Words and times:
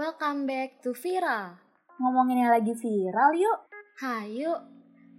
Welcome 0.00 0.48
back 0.48 0.80
to 0.80 0.96
Viral. 0.96 1.60
Ngomongin 2.00 2.40
yang 2.40 2.56
lagi 2.56 2.72
viral 2.72 3.36
yuk. 3.36 3.68
Hayu. 4.00 4.48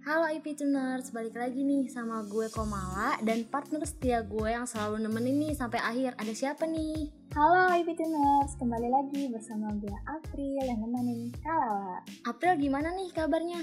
Halo 0.02 0.26
IP 0.26 0.58
Tuners, 0.58 1.14
balik 1.14 1.38
lagi 1.38 1.62
nih 1.62 1.86
sama 1.86 2.26
gue 2.26 2.50
Komala 2.50 3.14
dan 3.22 3.46
partner 3.46 3.86
setia 3.86 4.26
gue 4.26 4.50
yang 4.50 4.66
selalu 4.66 5.06
nemenin 5.06 5.38
nih 5.38 5.54
sampai 5.54 5.78
akhir. 5.78 6.18
Ada 6.18 6.34
siapa 6.34 6.66
nih? 6.66 7.14
Halo 7.30 7.70
IP 7.78 7.94
Tuners, 7.94 8.58
kembali 8.58 8.90
lagi 8.90 9.30
bersama 9.30 9.70
gue 9.78 9.94
April 10.02 10.58
yang 10.66 10.82
nemenin 10.82 11.30
Kalala. 11.38 12.02
April 12.26 12.58
gimana 12.58 12.90
nih 12.90 13.14
kabarnya? 13.14 13.62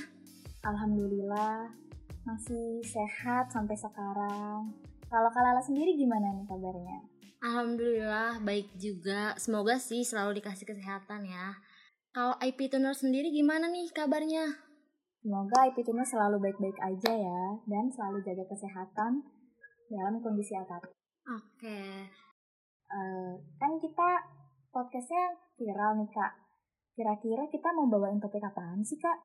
Alhamdulillah 0.63 1.67
masih 2.23 2.79
sehat 2.87 3.51
sampai 3.51 3.75
sekarang. 3.75 4.71
Kalau 5.11 5.29
Kalala 5.35 5.59
sendiri 5.59 5.99
gimana 5.99 6.31
nih 6.31 6.47
kabarnya? 6.47 7.18
Alhamdulillah 7.59 8.39
baik 8.39 8.71
juga. 8.79 9.35
Semoga 9.35 9.75
sih 9.83 10.07
selalu 10.07 10.39
dikasih 10.39 10.63
kesehatan 10.63 11.27
ya. 11.27 11.59
Kalau 12.15 12.39
IP 12.39 12.71
Tuners 12.71 13.03
sendiri 13.03 13.35
gimana 13.35 13.67
nih 13.67 13.91
kabarnya? 13.91 14.47
Semoga 15.19 15.67
IP 15.67 15.83
Tuners 15.83 16.07
selalu 16.07 16.39
baik-baik 16.39 16.79
aja 16.79 17.11
ya 17.11 17.43
dan 17.67 17.91
selalu 17.91 18.23
jaga 18.23 18.47
kesehatan 18.47 19.27
dalam 19.91 20.23
kondisi 20.23 20.55
apa 20.55 20.79
pun. 20.79 20.95
Oke. 21.35 22.07
Eh, 22.87 23.31
kan 23.59 23.71
kita 23.75 24.09
podcastnya 24.71 25.35
viral 25.59 25.99
nih 25.99 26.07
kak. 26.15 26.31
Kira-kira 26.95 27.43
kita 27.51 27.75
mau 27.75 27.91
bawain 27.91 28.23
topik 28.23 28.39
apaan 28.39 28.87
sih 28.87 28.95
kak? 28.95 29.19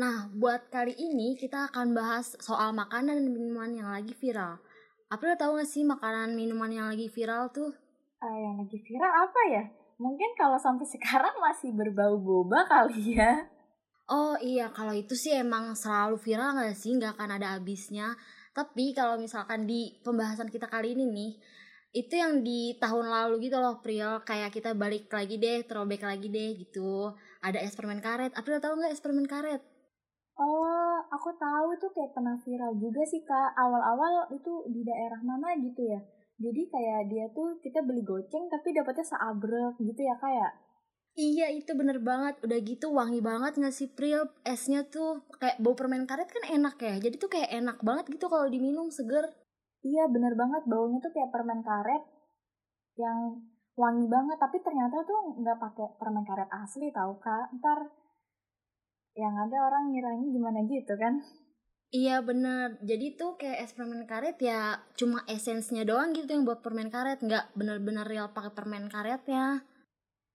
Nah, 0.00 0.32
buat 0.32 0.72
kali 0.72 0.96
ini 0.96 1.36
kita 1.36 1.68
akan 1.68 1.92
bahas 1.92 2.32
soal 2.40 2.72
makanan 2.72 3.20
dan 3.20 3.28
minuman 3.28 3.76
yang 3.76 3.92
lagi 3.92 4.16
viral. 4.16 4.56
April 5.12 5.36
tahu 5.36 5.60
gak 5.60 5.68
sih 5.68 5.84
makanan 5.84 6.32
minuman 6.32 6.72
yang 6.72 6.86
lagi 6.88 7.12
viral 7.12 7.52
tuh? 7.52 7.70
Eh, 8.24 8.38
yang 8.40 8.56
lagi 8.56 8.78
viral 8.80 9.12
apa 9.28 9.40
ya? 9.52 9.64
Mungkin 10.00 10.32
kalau 10.34 10.56
sampai 10.56 10.86
sekarang 10.94 11.34
masih 11.38 11.70
berbau 11.76 12.16
boba 12.16 12.64
kali 12.64 13.18
ya. 13.20 13.44
Oh 14.04 14.36
iya, 14.36 14.68
kalau 14.68 14.92
itu 14.92 15.16
sih 15.16 15.32
emang 15.32 15.72
selalu 15.72 16.20
viral 16.20 16.56
gak 16.60 16.76
sih? 16.76 16.96
Gak 16.96 17.16
akan 17.16 17.40
ada 17.40 17.56
habisnya. 17.56 18.16
Tapi 18.54 18.94
kalau 18.94 19.18
misalkan 19.18 19.66
di 19.66 19.98
pembahasan 20.04 20.46
kita 20.48 20.70
kali 20.70 20.94
ini 20.94 21.04
nih, 21.08 21.32
itu 21.94 22.14
yang 22.18 22.42
di 22.42 22.74
tahun 22.78 23.06
lalu 23.06 23.50
gitu 23.50 23.58
loh, 23.58 23.80
Pril. 23.80 24.22
Kayak 24.26 24.50
kita 24.54 24.74
balik 24.74 25.10
lagi 25.10 25.38
deh, 25.38 25.62
throwback 25.66 26.02
lagi 26.06 26.28
deh 26.30 26.58
gitu. 26.58 27.14
Ada 27.42 27.62
es 27.62 27.74
permen 27.74 27.98
karet. 28.02 28.34
April 28.34 28.58
tahu 28.62 28.78
nggak 28.78 28.92
es 28.92 29.02
permen 29.02 29.26
karet? 29.26 29.73
Oh, 30.34 30.98
aku 31.14 31.30
tahu 31.38 31.78
itu 31.78 31.86
kayak 31.94 32.10
pernah 32.10 32.34
viral 32.42 32.74
juga 32.78 33.02
sih 33.06 33.22
kak. 33.22 33.54
Awal-awal 33.54 34.34
itu 34.34 34.66
di 34.66 34.82
daerah 34.82 35.22
mana 35.22 35.54
gitu 35.62 35.86
ya. 35.86 36.00
Jadi 36.34 36.66
kayak 36.66 37.00
dia 37.06 37.26
tuh 37.30 37.62
kita 37.62 37.86
beli 37.86 38.02
goceng 38.02 38.50
tapi 38.50 38.74
dapetnya 38.74 39.06
seabrek 39.06 39.78
gitu 39.78 40.00
ya 40.02 40.18
kak 40.18 40.32
ya. 40.34 40.48
Iya 41.14 41.46
itu 41.54 41.78
bener 41.78 42.02
banget 42.02 42.42
Udah 42.42 42.58
gitu 42.58 42.90
wangi 42.90 43.22
banget 43.22 43.54
gak 43.54 43.70
sih 43.70 43.86
Pril 43.86 44.26
Esnya 44.42 44.82
tuh 44.82 45.22
kayak 45.38 45.62
bau 45.62 45.78
permen 45.78 46.10
karet 46.10 46.26
kan 46.26 46.42
enak 46.42 46.74
ya 46.82 46.98
Jadi 46.98 47.22
tuh 47.22 47.30
kayak 47.30 47.54
enak 47.54 47.78
banget 47.86 48.10
gitu 48.10 48.26
kalau 48.26 48.50
diminum 48.50 48.90
seger 48.90 49.30
Iya 49.86 50.10
bener 50.10 50.34
banget 50.34 50.66
baunya 50.66 50.98
tuh 50.98 51.12
kayak 51.12 51.28
permen 51.28 51.60
karet 51.60 52.02
yang 52.96 53.46
wangi 53.76 54.06
banget. 54.08 54.36
Tapi 54.40 54.56
ternyata 54.64 55.04
tuh 55.04 55.38
nggak 55.44 55.58
pakai 55.60 55.86
permen 56.00 56.24
karet 56.24 56.48
asli 56.48 56.88
tahu 56.88 57.20
kak. 57.20 57.52
Ntar 57.60 57.78
yang 59.14 59.34
ada 59.34 59.56
orang 59.70 59.90
ngiranya 59.90 60.26
gimana 60.30 60.58
gitu 60.66 60.94
kan. 60.98 61.14
Iya 61.94 62.26
bener 62.26 62.74
Jadi 62.82 63.14
tuh 63.14 63.38
kayak 63.38 63.62
es 63.62 63.70
permen 63.70 64.02
karet 64.02 64.34
ya 64.42 64.82
Cuma 64.98 65.22
esensnya 65.30 65.86
doang 65.86 66.10
gitu 66.10 66.26
yang 66.26 66.42
buat 66.42 66.58
permen 66.58 66.90
karet 66.90 67.22
Nggak 67.22 67.54
bener-bener 67.54 68.02
real 68.02 68.34
pakai 68.34 68.50
permen 68.50 68.90
karetnya 68.90 69.62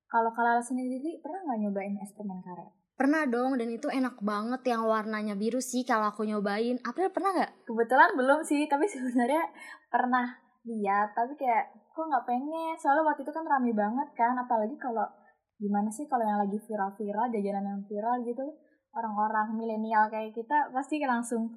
Kalau 0.08 0.32
kalian 0.32 0.64
sendiri 0.64 1.20
pernah 1.20 1.44
nggak 1.44 1.60
nyobain 1.68 2.00
es 2.00 2.16
permen 2.16 2.40
karet? 2.40 2.80
Pernah 3.00 3.24
dong 3.32 3.56
dan 3.56 3.72
itu 3.72 3.88
enak 3.88 4.20
banget 4.20 4.76
yang 4.76 4.84
warnanya 4.84 5.32
biru 5.40 5.64
sih 5.64 5.88
kalau 5.88 6.12
aku 6.12 6.28
nyobain 6.28 6.76
April 6.84 7.08
pernah 7.16 7.32
nggak? 7.32 7.64
Kebetulan 7.64 8.12
belum 8.20 8.44
sih, 8.44 8.68
tapi 8.68 8.84
sebenarnya 8.92 9.48
pernah 9.88 10.28
lihat. 10.68 11.16
Tapi 11.16 11.32
kayak 11.40 11.72
kok 11.96 12.04
nggak 12.12 12.28
pengen. 12.28 12.76
Soalnya 12.76 13.08
waktu 13.08 13.24
itu 13.24 13.32
kan 13.32 13.48
rame 13.48 13.72
banget 13.72 14.10
kan. 14.20 14.36
Apalagi 14.36 14.76
kalau 14.76 15.08
gimana 15.56 15.88
sih 15.88 16.12
kalau 16.12 16.28
yang 16.28 16.44
lagi 16.44 16.60
viral-viral, 16.60 17.32
jajanan 17.32 17.64
yang 17.72 17.84
viral 17.88 18.20
gitu, 18.28 18.46
orang-orang 18.94 19.54
milenial 19.56 20.10
kayak 20.10 20.34
kita 20.34 20.74
pasti 20.74 21.02
langsung 21.04 21.50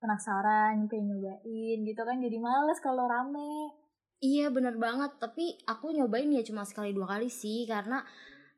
penasaran, 0.00 0.84
pengen 0.88 1.16
nyobain 1.16 1.78
gitu 1.84 2.02
kan. 2.04 2.20
Jadi 2.20 2.36
males 2.36 2.78
kalau 2.84 3.08
rame. 3.08 3.84
Iya 4.24 4.48
bener 4.48 4.80
banget 4.80 5.20
Tapi 5.20 5.60
aku 5.68 5.92
nyobain 5.92 6.32
ya 6.32 6.40
cuma 6.40 6.64
sekali 6.64 6.96
dua 6.96 7.04
kali 7.04 7.28
sih 7.28 7.68
Karena 7.68 8.00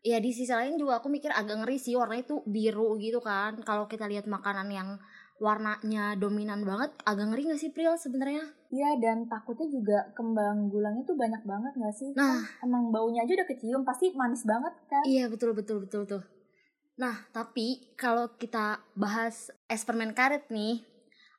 ya 0.07 0.23
di 0.23 0.31
sisi 0.31 0.55
lain 0.55 0.79
juga 0.79 1.03
aku 1.03 1.11
mikir 1.11 1.35
agak 1.35 1.67
ngeri 1.67 1.79
sih 1.83 1.99
Warnanya 1.99 2.23
tuh 2.23 2.41
biru 2.47 2.95
gitu 3.03 3.19
kan 3.19 3.59
Kalau 3.67 3.91
kita 3.91 4.07
lihat 4.07 4.31
makanan 4.31 4.71
yang 4.71 5.03
warnanya 5.43 6.15
dominan 6.15 6.63
banget 6.63 6.95
Agak 7.03 7.35
ngeri 7.35 7.51
gak 7.51 7.61
sih 7.61 7.75
Pril 7.75 7.99
sebenarnya? 7.99 8.47
Iya 8.71 8.99
dan 9.03 9.27
takutnya 9.27 9.67
juga 9.67 9.99
kembang 10.15 10.71
gulangnya 10.71 11.03
tuh 11.03 11.19
banyak 11.19 11.43
banget 11.47 11.73
gak 11.79 11.95
sih? 11.95 12.11
Nah. 12.15 12.43
Kan 12.43 12.67
emang 12.67 12.91
baunya 12.91 13.23
aja 13.23 13.39
udah 13.39 13.47
kecium, 13.47 13.87
pasti 13.87 14.11
manis 14.11 14.43
banget 14.43 14.75
kan? 14.91 15.07
Iya 15.07 15.31
betul 15.31 15.55
betul 15.55 15.87
betul 15.87 16.03
tuh. 16.03 16.23
Nah 16.97 17.29
tapi 17.33 17.93
kalau 17.97 18.33
kita 18.41 18.81
bahas 18.97 19.53
es 19.69 19.85
permen 19.85 20.17
karet 20.17 20.49
nih, 20.49 20.81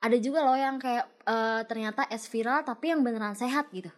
ada 0.02 0.18
juga 0.22 0.46
loh 0.46 0.58
yang 0.58 0.78
kayak 0.78 1.06
eh, 1.26 1.62
ternyata 1.66 2.06
es 2.14 2.30
viral 2.30 2.62
tapi 2.62 2.94
yang 2.94 3.02
beneran 3.02 3.34
sehat 3.34 3.70
gitu. 3.74 3.90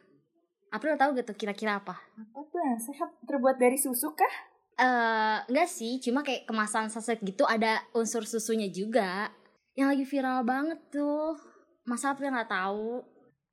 April 0.69 0.95
tahu 0.95 1.17
gitu 1.17 1.33
kira-kira 1.33 1.81
apa? 1.81 1.97
Apa 1.97 2.39
tuh 2.47 2.61
yang 2.61 2.79
sehat? 2.79 3.09
Terbuat 3.25 3.57
dari 3.57 3.75
susu 3.75 4.13
kah? 4.13 4.33
Eh 4.79 5.37
enggak 5.51 5.67
sih, 5.67 5.99
cuma 5.99 6.23
kayak 6.23 6.47
kemasan 6.47 6.87
saset 6.87 7.19
gitu 7.19 7.43
ada 7.43 7.83
unsur 7.91 8.23
susunya 8.23 8.71
juga. 8.71 9.33
Yang 9.75 9.87
lagi 9.91 10.05
viral 10.07 10.39
banget 10.47 10.79
tuh. 10.93 11.35
Masa 11.83 12.13
April 12.13 12.31
nggak 12.31 12.53
tahu? 12.53 13.01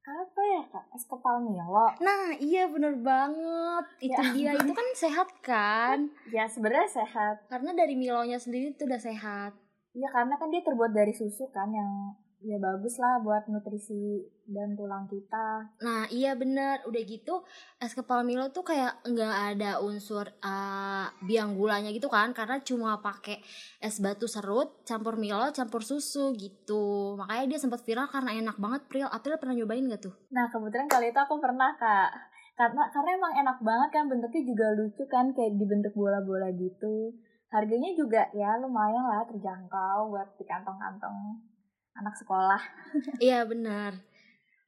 Apa 0.06 0.40
ya 0.46 0.62
kak? 0.70 0.84
Es 0.94 1.02
kepal 1.10 1.42
Milo? 1.42 1.90
Nah 1.98 2.30
iya 2.38 2.70
bener 2.70 2.94
banget. 3.02 3.84
Itu 3.98 4.22
dia 4.38 4.54
Ya 4.54 4.62
itu 4.62 4.70
kan 4.70 4.86
sehat 4.94 5.28
kan? 5.42 5.98
Ya 6.30 6.46
sebenarnya 6.46 6.86
sehat. 6.86 7.42
Karena 7.50 7.74
dari 7.74 7.98
Milonya 7.98 8.38
sendiri 8.38 8.78
tuh 8.78 8.86
udah 8.86 9.02
sehat. 9.02 9.58
Iya 9.98 10.08
karena 10.14 10.38
kan 10.38 10.54
dia 10.54 10.62
terbuat 10.62 10.94
dari 10.94 11.10
susu 11.10 11.50
kan 11.50 11.74
yang 11.74 12.14
ya 12.46 12.62
bagus 12.62 13.02
lah 13.02 13.18
buat 13.26 13.50
nutrisi 13.50 14.22
dan 14.46 14.78
tulang 14.78 15.10
kita. 15.10 15.66
Nah 15.82 16.06
iya 16.14 16.38
bener 16.38 16.86
Udah 16.86 17.02
gitu 17.02 17.42
es 17.82 17.90
kepal 17.90 18.22
Milo 18.22 18.54
tuh 18.54 18.62
kayak 18.62 19.02
nggak 19.02 19.34
ada 19.58 19.82
unsur 19.82 20.30
uh, 20.38 21.10
biang 21.26 21.58
gulanya 21.58 21.90
gitu 21.90 22.06
kan 22.06 22.30
Karena 22.30 22.62
cuma 22.62 23.02
pakai 23.02 23.42
es 23.82 23.98
batu 23.98 24.30
serut 24.30 24.86
Campur 24.86 25.18
Milo 25.18 25.50
campur 25.50 25.82
susu 25.82 26.30
gitu 26.38 27.18
Makanya 27.18 27.44
dia 27.50 27.58
sempat 27.58 27.82
viral 27.82 28.06
karena 28.06 28.38
enak 28.38 28.56
banget 28.62 28.86
Pril 28.86 29.10
April 29.10 29.42
pernah 29.42 29.58
nyobain 29.58 29.90
gak 29.90 30.06
tuh? 30.06 30.14
Nah 30.30 30.46
kebetulan 30.46 30.86
kali 30.86 31.10
itu 31.10 31.18
aku 31.18 31.42
pernah 31.42 31.74
kak. 31.74 32.14
Karena 32.54 32.88
karena 32.88 33.10
emang 33.18 33.32
enak 33.42 33.58
banget 33.60 33.90
kan 33.90 34.04
bentuknya 34.06 34.42
juga 34.46 34.66
lucu 34.78 35.02
kan 35.10 35.34
kayak 35.34 35.58
dibentuk 35.58 35.92
bola-bola 35.98 36.48
gitu. 36.54 37.10
Harganya 37.50 37.90
juga 37.98 38.30
ya 38.32 38.56
lumayan 38.62 39.04
lah 39.04 39.26
terjangkau 39.26 40.14
buat 40.14 40.38
di 40.38 40.44
kantong-kantong 40.46 41.55
anak 41.96 42.14
sekolah. 42.16 42.60
iya 43.24 43.44
bener 43.44 44.00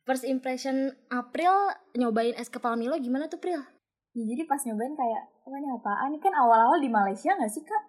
First 0.09 0.25
impression 0.25 0.89
April 1.13 1.53
nyobain 1.93 2.33
es 2.33 2.49
kepal 2.49 2.81
Milo 2.81 2.97
gimana 2.97 3.29
tuh 3.29 3.37
Pril? 3.37 3.61
Ya, 4.17 4.25
jadi 4.25 4.49
pas 4.49 4.57
nyobain 4.65 4.97
kayak, 4.97 5.23
oh 5.45 5.53
ini 5.53 5.69
apaan? 5.69 6.17
Ini 6.17 6.19
kan 6.19 6.33
awal-awal 6.33 6.81
di 6.81 6.89
Malaysia 6.89 7.37
gak 7.37 7.53
sih 7.53 7.61
kak? 7.61 7.85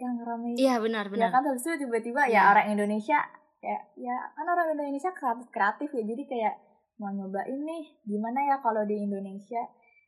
Yang 0.00 0.24
rame. 0.24 0.56
Iya 0.56 0.80
benar 0.80 1.04
Ya 1.06 1.12
benar 1.12 1.28
kan 1.28 1.44
terus 1.44 1.60
itu 1.60 1.84
tiba-tiba 1.84 2.24
Iya. 2.24 2.40
ya 2.40 2.50
orang 2.56 2.72
Indonesia 2.72 3.20
kayak 3.60 3.82
ya 4.00 4.16
kan 4.32 4.48
orang 4.48 4.72
Indonesia 4.72 5.12
kreatif 5.12 5.46
kreatif 5.52 5.88
ya 5.92 6.02
jadi 6.08 6.22
kayak 6.24 6.54
mau 6.96 7.12
nyobain 7.12 7.60
nih 7.60 7.84
gimana 8.08 8.40
ya 8.40 8.56
kalau 8.64 8.88
di 8.88 8.96
Indonesia 8.96 9.60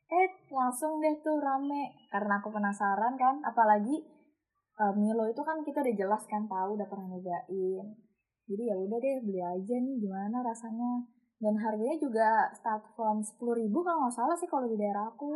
eh 0.09 0.29
langsung 0.49 0.97
deh 0.97 1.21
tuh 1.21 1.37
rame 1.37 1.93
karena 2.09 2.41
aku 2.41 2.49
penasaran 2.49 3.13
kan 3.13 3.37
apalagi 3.45 4.01
eh, 4.81 4.93
Milo 4.97 5.29
itu 5.29 5.45
kan 5.45 5.61
kita 5.61 5.85
udah 5.85 5.93
jelas 5.93 6.25
kan 6.25 6.49
tahu 6.49 6.81
udah 6.81 6.89
pernah 6.89 7.13
nyobain 7.13 7.85
jadi 8.47 8.63
ya 8.71 8.75
udah 8.75 8.97
deh 8.99 9.17
beli 9.23 9.41
aja 9.41 9.75
nih 9.79 9.95
gimana 10.03 10.37
rasanya 10.43 11.07
dan 11.43 11.59
harganya 11.59 11.97
juga 11.99 12.47
start 12.55 12.83
from 12.95 13.19
sepuluh 13.19 13.59
ribu 13.59 13.83
kalau 13.83 14.07
nggak 14.07 14.15
salah 14.15 14.35
sih 14.39 14.47
kalau 14.47 14.67
di 14.67 14.79
daerah 14.79 15.11
aku 15.11 15.35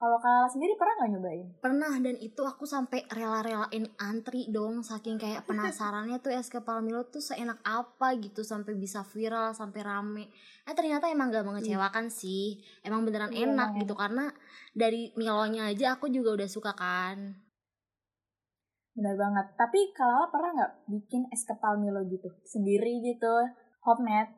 kalau 0.00 0.16
kalian 0.16 0.48
sendiri 0.48 0.72
pernah 0.80 0.94
nggak 0.96 1.10
nyobain 1.12 1.46
Pernah 1.60 1.92
dan 2.00 2.16
itu 2.16 2.40
aku 2.40 2.64
sampai 2.64 3.04
rela-relain 3.12 3.84
antri 4.00 4.48
dong 4.48 4.80
saking 4.80 5.20
kayak 5.20 5.44
penasarannya 5.44 6.16
tuh 6.24 6.32
es 6.32 6.48
kepal 6.48 6.80
Milo 6.80 7.04
tuh 7.12 7.20
seenak 7.20 7.60
apa 7.60 8.16
gitu 8.16 8.40
sampai 8.40 8.80
bisa 8.80 9.04
viral 9.04 9.52
sampai 9.52 9.84
rame. 9.84 10.32
Eh 10.64 10.72
ternyata 10.72 11.12
emang 11.12 11.28
gak 11.28 11.44
mengecewakan 11.44 12.08
sih. 12.08 12.64
Emang 12.80 13.04
beneran 13.04 13.28
Iya, 13.28 13.52
enak 13.52 13.76
emang 13.76 13.80
gitu 13.84 13.92
karena 13.92 14.24
dari 14.72 15.12
Milonya 15.20 15.68
aja 15.68 16.00
aku 16.00 16.08
juga 16.08 16.32
udah 16.32 16.48
suka 16.48 16.72
kan. 16.72 17.36
Bener 19.00 19.16
banget. 19.16 19.46
Tapi 19.56 19.96
kalau 19.96 20.28
pernah 20.28 20.52
nggak 20.52 20.72
bikin 20.92 21.24
es 21.32 21.48
kepal 21.48 21.80
Milo 21.80 22.04
gitu? 22.04 22.28
Sendiri 22.44 23.00
gitu, 23.00 23.32
homemade? 23.80 24.28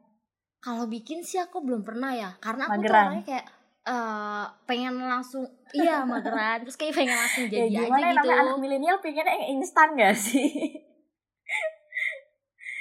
Kalau 0.63 0.87
bikin 0.87 1.27
sih 1.27 1.43
aku 1.43 1.67
belum 1.67 1.83
pernah 1.83 2.15
ya. 2.15 2.31
Karena 2.39 2.71
aku 2.71 2.79
tuh 2.79 2.87
Mageran. 2.87 3.03
orangnya 3.11 3.25
kayak 3.27 3.47
uh, 3.91 4.47
pengen 4.71 4.95
langsung 5.03 5.43
iya 5.75 6.07
mageran. 6.07 6.63
Terus 6.63 6.79
kayak 6.79 6.95
pengen 6.95 7.19
langsung 7.19 7.51
ya, 7.51 7.67
jadi 7.67 7.91
gimana 7.91 7.91
aja 7.91 8.07
ya, 8.07 8.13
gitu. 8.15 8.23
namanya 8.23 8.43
anak 8.47 8.59
milenial 8.63 8.97
pengennya 9.03 9.35
yang 9.35 9.59
instan 9.59 9.89
gak 9.99 10.15
sih? 10.15 10.47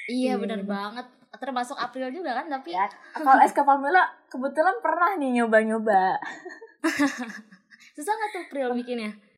Iya 0.05 0.37
Iya, 0.37 0.37
bener 0.37 0.61
bener. 0.61 0.69
banget. 0.69 1.05
Termasuk 1.41 1.81
April 1.81 2.13
juga 2.13 2.37
kan 2.37 2.45
tapi 2.45 2.77
ya 2.77 2.85
kalau 3.17 3.41
es 3.41 3.57
kepal 3.57 3.81
Milo 3.81 4.05
kebetulan 4.29 4.77
pernah 4.85 5.17
nih 5.17 5.41
nyoba-nyoba. 5.41 6.21
Susah 7.97 8.13
nggak 8.13 8.29
tuh 8.29 8.41
April 8.45 8.77
bikinnya 8.77 9.30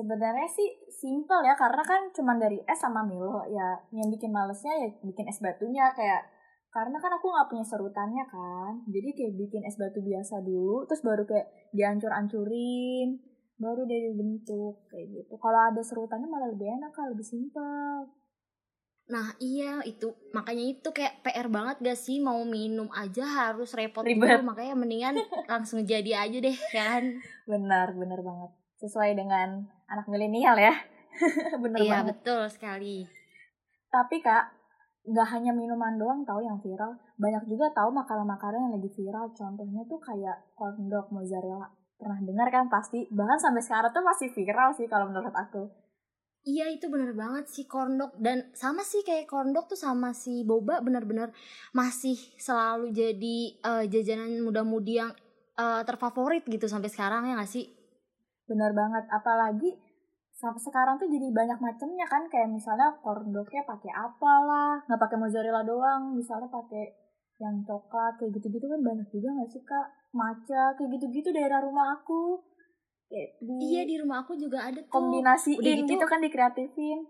sebenarnya 0.00 0.48
sih 0.48 0.68
simple 0.88 1.44
ya 1.44 1.52
karena 1.52 1.84
kan 1.84 2.08
cuman 2.16 2.40
dari 2.40 2.56
es 2.64 2.80
sama 2.80 3.04
Milo. 3.04 3.44
Ya 3.52 3.76
yang 3.92 4.08
bikin 4.08 4.32
malesnya 4.32 4.72
ya 4.72 4.88
bikin 5.04 5.28
es 5.28 5.44
batunya 5.44 5.92
kayak 5.92 6.24
karena 6.72 6.96
kan 7.02 7.12
aku 7.12 7.28
nggak 7.28 7.48
punya 7.52 7.66
serutannya 7.68 8.24
kan. 8.24 8.80
Jadi 8.88 9.08
kayak 9.12 9.34
bikin 9.36 9.62
es 9.68 9.76
batu 9.76 10.00
biasa 10.00 10.40
dulu 10.40 10.88
terus 10.88 11.04
baru 11.04 11.28
kayak 11.28 11.46
dihancur-hancurin 11.76 13.20
baru 13.60 13.84
dari 13.84 14.16
bentuk 14.16 14.88
kayak 14.88 15.06
gitu. 15.12 15.36
Kalau 15.36 15.60
ada 15.68 15.82
serutannya 15.84 16.24
malah 16.24 16.48
lebih 16.48 16.80
enak 16.80 16.96
kan 16.96 17.12
lebih 17.12 17.26
simple 17.28 18.16
nah 19.10 19.34
iya 19.42 19.82
itu. 19.82 20.14
Makanya 20.30 20.64
itu 20.70 20.88
kayak 20.94 21.26
PR 21.26 21.50
banget 21.50 21.82
gak 21.82 21.98
sih? 21.98 22.22
Mau 22.22 22.46
minum 22.46 22.86
aja 22.94 23.26
harus 23.26 23.74
repot 23.74 24.06
Ribet. 24.06 24.38
dulu. 24.38 24.54
Makanya 24.54 24.74
mendingan 24.78 25.18
langsung 25.50 25.82
jadi 25.82 26.30
aja 26.30 26.38
deh 26.38 26.54
kan? 26.70 27.18
Benar 27.42 27.90
benar 27.98 28.22
banget 28.22 28.59
sesuai 28.80 29.12
dengan 29.12 29.68
anak 29.92 30.08
milenial 30.08 30.56
ya 30.56 30.72
bener 31.62 31.78
iya 31.84 31.92
banget 32.00 32.16
betul 32.16 32.42
sekali 32.48 33.04
Tapi 33.90 34.22
kak, 34.22 34.54
nggak 35.02 35.28
hanya 35.34 35.50
minuman 35.50 35.98
doang 35.98 36.22
tahu 36.22 36.46
yang 36.46 36.62
viral, 36.62 36.94
banyak 37.18 37.42
juga 37.50 37.74
tahu 37.74 37.90
makanan-makanan 37.90 38.70
yang 38.70 38.74
lagi 38.78 38.90
viral. 38.94 39.26
Contohnya 39.34 39.82
tuh 39.90 39.98
kayak 39.98 40.54
corn 40.54 40.86
dog 40.86 41.10
mozzarella. 41.10 41.66
Pernah 41.98 42.22
dengar 42.22 42.48
kan 42.54 42.70
pasti? 42.70 43.10
Bahkan 43.10 43.38
sampai 43.42 43.58
sekarang 43.58 43.90
tuh 43.90 44.06
masih 44.06 44.30
viral 44.30 44.70
sih 44.78 44.86
kalau 44.86 45.10
menurut 45.10 45.34
aku. 45.34 45.66
Iya 46.40 46.72
itu 46.72 46.88
bener 46.88 47.12
banget 47.12 47.52
sih 47.52 47.68
corndog 47.68 48.16
dan 48.16 48.48
sama 48.56 48.80
sih 48.80 49.04
kayak 49.04 49.28
corndog 49.28 49.68
tuh 49.68 49.76
sama 49.76 50.16
si 50.16 50.40
boba 50.40 50.80
bener-bener 50.80 51.36
masih 51.76 52.16
selalu 52.40 52.96
jadi 52.96 53.38
eh, 53.60 53.84
jajanan 53.92 54.40
muda-mudi 54.40 55.02
yang 55.02 55.12
eh, 55.60 55.82
terfavorit 55.84 56.46
gitu 56.48 56.64
sampai 56.64 56.88
sekarang 56.88 57.28
ya 57.28 57.36
gak 57.36 57.50
sih? 57.50 57.79
Bener 58.50 58.74
banget. 58.74 59.06
Apalagi 59.06 59.70
sampai 60.34 60.58
sekarang 60.58 60.98
tuh 60.98 61.06
jadi 61.06 61.30
banyak 61.30 61.62
macamnya 61.62 62.02
kan. 62.04 62.26
Kayak 62.26 62.50
misalnya 62.50 62.98
corn 62.98 63.30
dognya 63.30 63.62
pakai 63.62 63.94
apa 63.94 64.32
lah, 64.42 64.72
nggak 64.90 64.98
pakai 64.98 65.16
mozzarella 65.16 65.62
doang. 65.62 66.18
Misalnya 66.18 66.50
pakai 66.50 66.90
yang 67.38 67.62
coklat 67.62 68.18
kayak 68.18 68.36
gitu-gitu 68.36 68.66
kan 68.66 68.82
banyak 68.82 69.06
juga 69.08 69.28
nggak 69.32 69.48
sih 69.48 69.62
kak? 69.62 69.86
Maca 70.10 70.74
kayak 70.74 70.90
gitu-gitu 70.98 71.30
daerah 71.30 71.62
rumah 71.62 71.94
aku. 71.94 72.42
Kayak 73.06 73.38
di 73.38 73.54
Iya 73.70 73.82
di 73.86 73.94
rumah 73.96 74.26
aku 74.26 74.34
juga 74.34 74.66
ada 74.66 74.82
tuh. 74.82 74.90
kombinasiin 74.90 75.56
Udah 75.62 75.72
gitu- 75.78 75.88
gitu 75.94 76.04
kan 76.04 76.18
dikreatifin. 76.18 77.00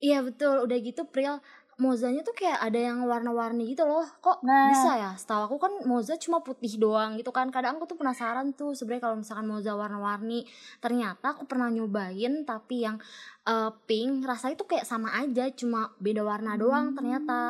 Iya 0.00 0.24
betul 0.24 0.64
udah 0.64 0.78
gitu 0.80 1.04
Pril 1.06 1.38
mozanya 1.80 2.20
tuh 2.20 2.36
kayak 2.36 2.60
ada 2.60 2.76
yang 2.78 3.02
warna-warni 3.08 3.72
gitu 3.72 3.88
loh. 3.88 4.04
Kok 4.20 4.44
Nah. 4.44 4.68
bisa 4.68 4.90
ya? 4.94 5.10
Setahu 5.16 5.48
aku 5.48 5.56
kan 5.56 5.72
moza 5.88 6.14
cuma 6.20 6.44
putih 6.44 6.76
doang 6.76 7.16
gitu 7.16 7.32
kan. 7.32 7.48
Kadang 7.48 7.80
aku 7.80 7.88
tuh 7.90 7.98
penasaran 7.98 8.52
tuh 8.52 8.76
sebenarnya 8.76 9.08
kalau 9.08 9.16
misalkan 9.18 9.48
moza 9.48 9.72
warna-warni. 9.72 10.44
Ternyata 10.78 11.32
aku 11.34 11.48
pernah 11.48 11.72
nyobain 11.72 12.44
tapi 12.44 12.84
yang 12.84 13.00
eh, 13.48 13.70
pink 13.88 14.22
rasanya 14.22 14.54
tuh 14.54 14.68
kayak 14.68 14.84
sama 14.84 15.16
aja 15.16 15.48
cuma 15.56 15.90
beda 15.98 16.20
warna 16.20 16.54
doang 16.54 16.92
Hmm. 16.92 16.96
ternyata. 17.00 17.40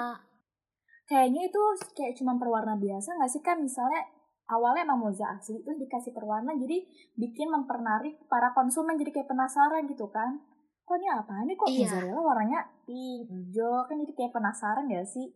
Kayaknya 1.05 1.51
itu 1.51 1.63
kayak 1.99 2.15
cuma 2.15 2.39
perwarna 2.39 2.79
biasa 2.79 3.19
nggak 3.19 3.31
sih 3.35 3.43
kan 3.43 3.59
misalnya 3.59 4.07
awalnya 4.47 4.87
emang 4.87 5.11
moza 5.11 5.27
asli 5.31 5.59
terus 5.63 5.79
dikasih 5.79 6.15
perwarna 6.15 6.55
jadi 6.55 6.83
bikin 7.19 7.51
mempernarik 7.51 8.19
para 8.27 8.51
konsumen 8.55 8.99
jadi 8.99 9.11
kayak 9.15 9.31
penasaran 9.31 9.87
gitu 9.87 10.07
kan 10.11 10.39
kok 10.91 10.99
ini 10.99 11.07
apa 11.07 11.35
nih 11.47 11.55
kok 11.55 11.69
Iya. 11.71 11.87
mozzarella 11.87 12.19
warnanya 12.19 12.61
hijau? 12.91 13.87
Kan 13.87 14.03
jadi 14.03 14.13
kayak 14.19 14.35
penasaran 14.35 14.91
gak 14.91 15.07
sih? 15.07 15.31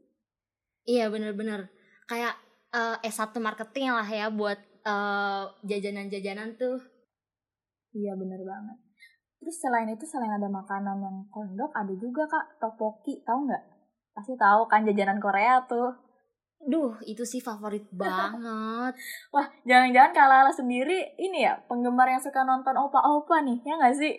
Iya 0.82 1.06
bener-bener 1.06 1.70
kayak 2.10 2.34
eh, 2.74 2.96
S1 3.06 3.30
marketing 3.38 3.94
lah 3.94 4.02
ya 4.02 4.34
buat 4.34 4.58
eh, 4.82 5.42
jajanan-jajanan 5.62 6.58
tuh. 6.58 6.82
Iya 7.94 8.18
bener 8.18 8.42
banget. 8.42 8.82
Terus 9.38 9.56
selain 9.62 9.86
itu 9.86 10.02
selain 10.02 10.34
ada 10.34 10.50
makanan 10.50 10.98
yang 10.98 11.16
kondok 11.30 11.70
ada 11.70 11.94
juga 11.94 12.26
kak 12.26 12.58
topoki 12.58 13.22
tahu 13.22 13.46
nggak? 13.46 13.62
Pasti 14.10 14.34
tahu 14.34 14.66
kan 14.66 14.82
jajanan 14.82 15.22
Korea 15.22 15.62
tuh. 15.70 15.94
Duh 16.64 16.98
itu 17.06 17.22
sih 17.22 17.38
favorit 17.38 17.86
banget. 17.94 18.92
Wah 19.30 19.46
jangan-jangan 19.62 20.10
Kak 20.10 20.26
Lala 20.26 20.50
sendiri 20.50 21.14
ini 21.14 21.46
ya 21.46 21.54
penggemar 21.70 22.10
yang 22.10 22.18
suka 22.18 22.42
nonton 22.42 22.74
opa-opa 22.74 23.46
nih 23.46 23.62
ya 23.62 23.78
nggak 23.78 23.94
sih 23.94 24.18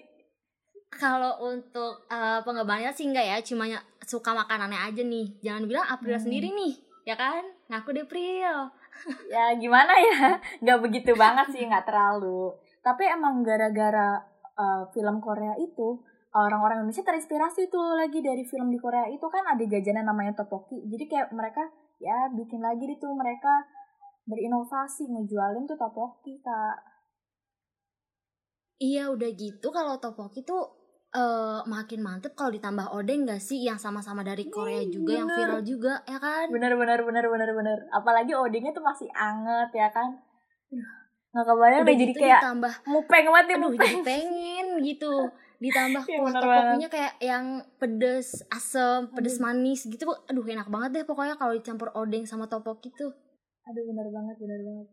Kalau 0.95 1.43
untuk 1.43 2.07
eh, 2.07 2.39
penggemarnya 2.41 2.91
sih 2.91 3.05
enggak 3.11 3.25
ya, 3.27 3.37
cuma 3.43 3.67
suka 4.01 4.31
makanannya 4.31 4.79
aja 4.79 5.01
nih. 5.03 5.27
Jangan 5.43 5.63
bilang 5.67 5.85
April 5.85 6.15
Hmm. 6.15 6.23
sendiri 6.23 6.49
nih, 6.55 6.73
ya 7.03 7.15
kan? 7.15 7.43
Ngaku 7.67 7.89
deh 7.91 8.03
April. 8.03 8.71
ya 9.33 9.51
gimana 9.59 9.91
ya 9.91 10.39
nggak 10.63 10.79
begitu 10.79 11.11
banget 11.19 11.51
sih 11.51 11.67
nggak 11.67 11.83
terlalu 11.83 12.55
tapi 12.79 13.03
emang 13.03 13.43
gara-gara 13.43 14.23
uh, 14.55 14.87
film 14.95 15.19
Korea 15.19 15.51
itu 15.59 15.99
orang-orang 16.31 16.83
Indonesia 16.83 17.03
terinspirasi 17.03 17.67
tuh 17.67 17.95
lagi 17.95 18.23
dari 18.23 18.47
film 18.47 18.71
di 18.71 18.79
Korea 18.79 19.07
itu 19.11 19.27
kan 19.27 19.43
ada 19.43 19.63
jajanan 19.63 20.07
namanya 20.07 20.31
topoki 20.35 20.79
jadi 20.87 21.05
kayak 21.11 21.27
mereka 21.35 21.63
ya 21.99 22.31
bikin 22.31 22.63
lagi 22.63 22.87
itu 22.87 23.07
mereka 23.11 23.67
berinovasi 24.23 25.11
ngejualin 25.11 25.67
tuh 25.67 25.75
topoki 25.75 26.39
kak 26.39 26.95
Iya 28.75 29.07
udah 29.07 29.31
gitu 29.31 29.71
kalau 29.71 29.95
topoki 30.03 30.43
tuh 30.43 30.84
eh, 31.15 31.59
makin 31.65 31.99
mantep 31.99 32.35
kalau 32.35 32.51
ditambah 32.51 32.91
odeng 32.91 33.23
gak 33.23 33.39
sih 33.39 33.59
yang 33.59 33.79
sama-sama 33.79 34.21
dari 34.21 34.45
Korea 34.45 34.83
Hmm, 34.83 34.91
juga 34.91 35.11
yang 35.15 35.27
bener. 35.27 35.39
viral 35.39 35.61
juga 35.63 35.93
ya 36.03 36.19
kan? 36.19 36.45
bener 36.51 36.75
bener 36.75 36.99
bener 37.01 37.25
bener 37.25 37.49
bener 37.51 37.77
apalagi 37.89 38.35
odengnya 38.35 38.71
tuh 38.71 38.83
masih 38.83 39.07
anget 39.09 39.71
ya 39.71 39.87
kan 39.89 40.11
nggak 41.35 41.45
kebayang 41.45 41.83
Udah 41.83 41.95
jadi 41.95 42.05
gitu 42.07 42.19
kayak 42.21 42.39
ditambah 42.39 42.73
mupeng 42.87 43.25
banget 43.27 43.45
ya 43.45 43.55
aduh 43.55 43.63
mupeng 43.67 43.79
jadi 43.81 43.97
pengen 44.03 44.67
gitu. 44.79 45.13
Ditambah 45.55 46.03
Iya, 46.11 46.19
kuah 46.19 46.89
kayak 46.91 47.13
yang 47.19 47.45
pedes, 47.75 48.27
asem, 48.47 49.07
pedes 49.11 49.39
Aduh. 49.39 49.43
manis 49.43 49.83
gitu. 49.83 50.03
Aduh 50.27 50.43
enak 50.43 50.67
banget 50.67 50.89
deh 50.91 51.03
pokoknya 51.03 51.35
kalau 51.35 51.51
dicampur 51.51 51.91
odeng 51.91 52.23
sama 52.23 52.47
topoki 52.47 52.91
tuh. 52.91 53.11
Aduh 53.65 53.83
bener 53.83 54.07
banget, 54.11 54.35
bener 54.39 54.59
banget. 54.63 54.87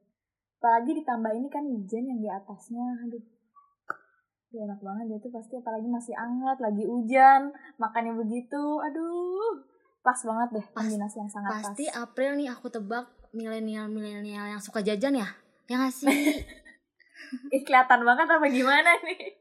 Apalagi 0.59 0.91
ditambah 0.99 1.33
ini 1.35 1.49
kan 1.51 1.63
hujan 1.63 2.05
yang 2.07 2.19
di 2.19 2.31
atasnya, 2.31 2.87
aduh. 3.03 3.23
Aduh, 4.53 4.69
enak 4.69 4.85
banget 4.85 5.05
dia 5.09 5.19
tuh 5.19 5.33
pasti 5.33 5.57
apalagi 5.57 5.89
masih 5.89 6.13
hangat, 6.13 6.61
lagi 6.61 6.85
hujan, 6.85 7.49
makannya 7.81 8.13
begitu, 8.13 8.61
aduh. 8.85 9.65
Pas 10.05 10.21
banget 10.21 10.61
deh, 10.61 10.67
Pas- 10.69 10.85
kombinasi 10.85 11.25
yang 11.25 11.31
sangat 11.33 11.51
Pasti 11.57 11.89
pas. 11.89 12.05
April 12.05 12.37
nih 12.37 12.53
aku 12.53 12.69
tebak 12.69 13.09
milenial-milenial 13.33 14.53
yang 14.53 14.61
suka 14.61 14.85
jajan 14.85 15.17
ya. 15.17 15.25
Ya 15.73 15.81
gak 15.81 15.89
sih? 15.89 16.05
Ih, 17.57 17.63
kelihatan 17.65 18.05
banget 18.05 18.29
apa 18.29 18.45
gimana 18.45 18.93
nih? 19.01 19.41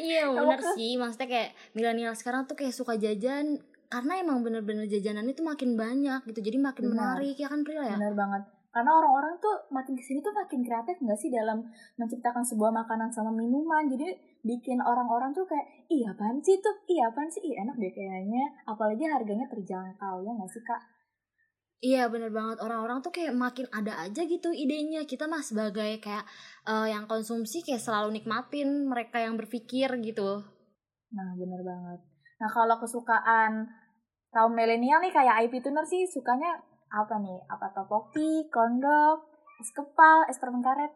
iya 0.00 0.24
bener 0.32 0.56
kan- 0.56 0.72
sih. 0.72 0.96
Maksudnya 0.96 1.28
kayak 1.28 1.50
milenial 1.76 2.16
sekarang 2.16 2.48
tuh 2.48 2.56
kayak 2.56 2.72
suka 2.72 2.96
jajan 2.96 3.60
karena 3.92 4.12
emang 4.16 4.40
bener-bener 4.40 4.88
jajanan 4.88 5.28
itu 5.28 5.44
makin 5.44 5.76
banyak 5.76 6.24
gitu. 6.24 6.40
Jadi 6.40 6.56
makin 6.56 6.88
Benar. 6.88 7.20
menarik 7.20 7.36
ya 7.36 7.52
kan 7.52 7.60
Pril 7.60 7.84
ya? 7.84 8.00
Bener 8.00 8.16
banget. 8.16 8.48
Karena 8.70 8.90
orang-orang 8.94 9.34
tuh 9.42 9.66
makin 9.74 9.98
ke 9.98 10.02
sini 10.06 10.22
tuh 10.22 10.30
makin 10.30 10.62
kreatif 10.62 10.96
nggak 11.02 11.18
sih 11.18 11.30
dalam 11.30 11.66
menciptakan 11.98 12.46
sebuah 12.46 12.70
makanan 12.70 13.10
sama 13.10 13.34
minuman. 13.34 13.90
Jadi 13.90 14.14
bikin 14.46 14.78
orang-orang 14.78 15.34
tuh 15.34 15.42
kayak, 15.44 15.90
iya 15.90 16.14
apaan 16.14 16.38
sih 16.38 16.62
tuh? 16.62 16.74
Iya 16.86 17.10
apaan 17.10 17.26
sih? 17.26 17.42
Iya 17.42 17.66
enak 17.66 17.76
deh 17.82 17.92
kayaknya. 17.92 18.44
Apalagi 18.64 19.04
harganya 19.10 19.46
terjangkau, 19.50 20.22
ya 20.22 20.30
nggak 20.30 20.50
sih 20.54 20.62
kak? 20.62 20.82
Iya 21.80 22.12
bener 22.12 22.28
banget 22.28 22.60
orang-orang 22.60 23.00
tuh 23.00 23.08
kayak 23.08 23.32
makin 23.32 23.64
ada 23.72 24.04
aja 24.04 24.28
gitu 24.28 24.52
idenya 24.52 25.08
kita 25.08 25.24
mah 25.24 25.40
sebagai 25.40 25.96
kayak 25.96 26.28
eh, 26.68 26.92
yang 26.92 27.08
konsumsi 27.08 27.64
kayak 27.64 27.80
selalu 27.80 28.20
nikmatin 28.20 28.84
mereka 28.84 29.16
yang 29.16 29.40
berpikir 29.40 29.88
gitu 30.04 30.44
Nah, 31.10 31.34
bener 31.34 31.60
banget. 31.66 32.00
Nah, 32.38 32.50
kalau 32.50 32.76
kesukaan 32.78 33.66
kaum 34.30 34.52
milenial 34.54 35.02
nih 35.02 35.10
kayak 35.10 35.46
IP 35.46 35.58
Tuner 35.58 35.82
sih 35.82 36.06
sukanya 36.06 36.54
apa 36.90 37.14
nih? 37.16 37.38
Apa 37.46 37.70
topoki, 37.70 38.46
kondok, 38.48 39.18
es 39.56 39.70
kepal, 39.70 40.26
es 40.26 40.36
permen 40.36 40.60
karet? 40.60 40.90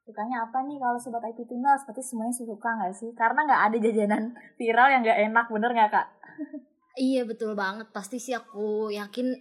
Sukanya 0.00 0.42
apa 0.42 0.62
nih 0.62 0.76
kalau 0.76 0.96
sobat 0.96 1.22
IP 1.24 1.44
Tuner? 1.44 1.76
Seperti 1.76 2.02
semuanya 2.02 2.32
suka 2.32 2.70
nggak 2.72 2.92
sih? 2.92 3.10
Karena 3.12 3.44
nggak 3.44 3.62
ada 3.66 3.76
jajanan 3.78 4.24
viral 4.58 4.88
yang 4.88 5.02
nggak 5.02 5.20
enak, 5.24 5.46
bener 5.48 5.70
nggak 5.70 5.90
kak? 5.90 6.06
iya 6.92 7.22
betul 7.22 7.54
banget 7.54 7.86
pasti 7.90 8.18
sih 8.18 8.34
aku 8.34 8.90
yakin 8.90 9.32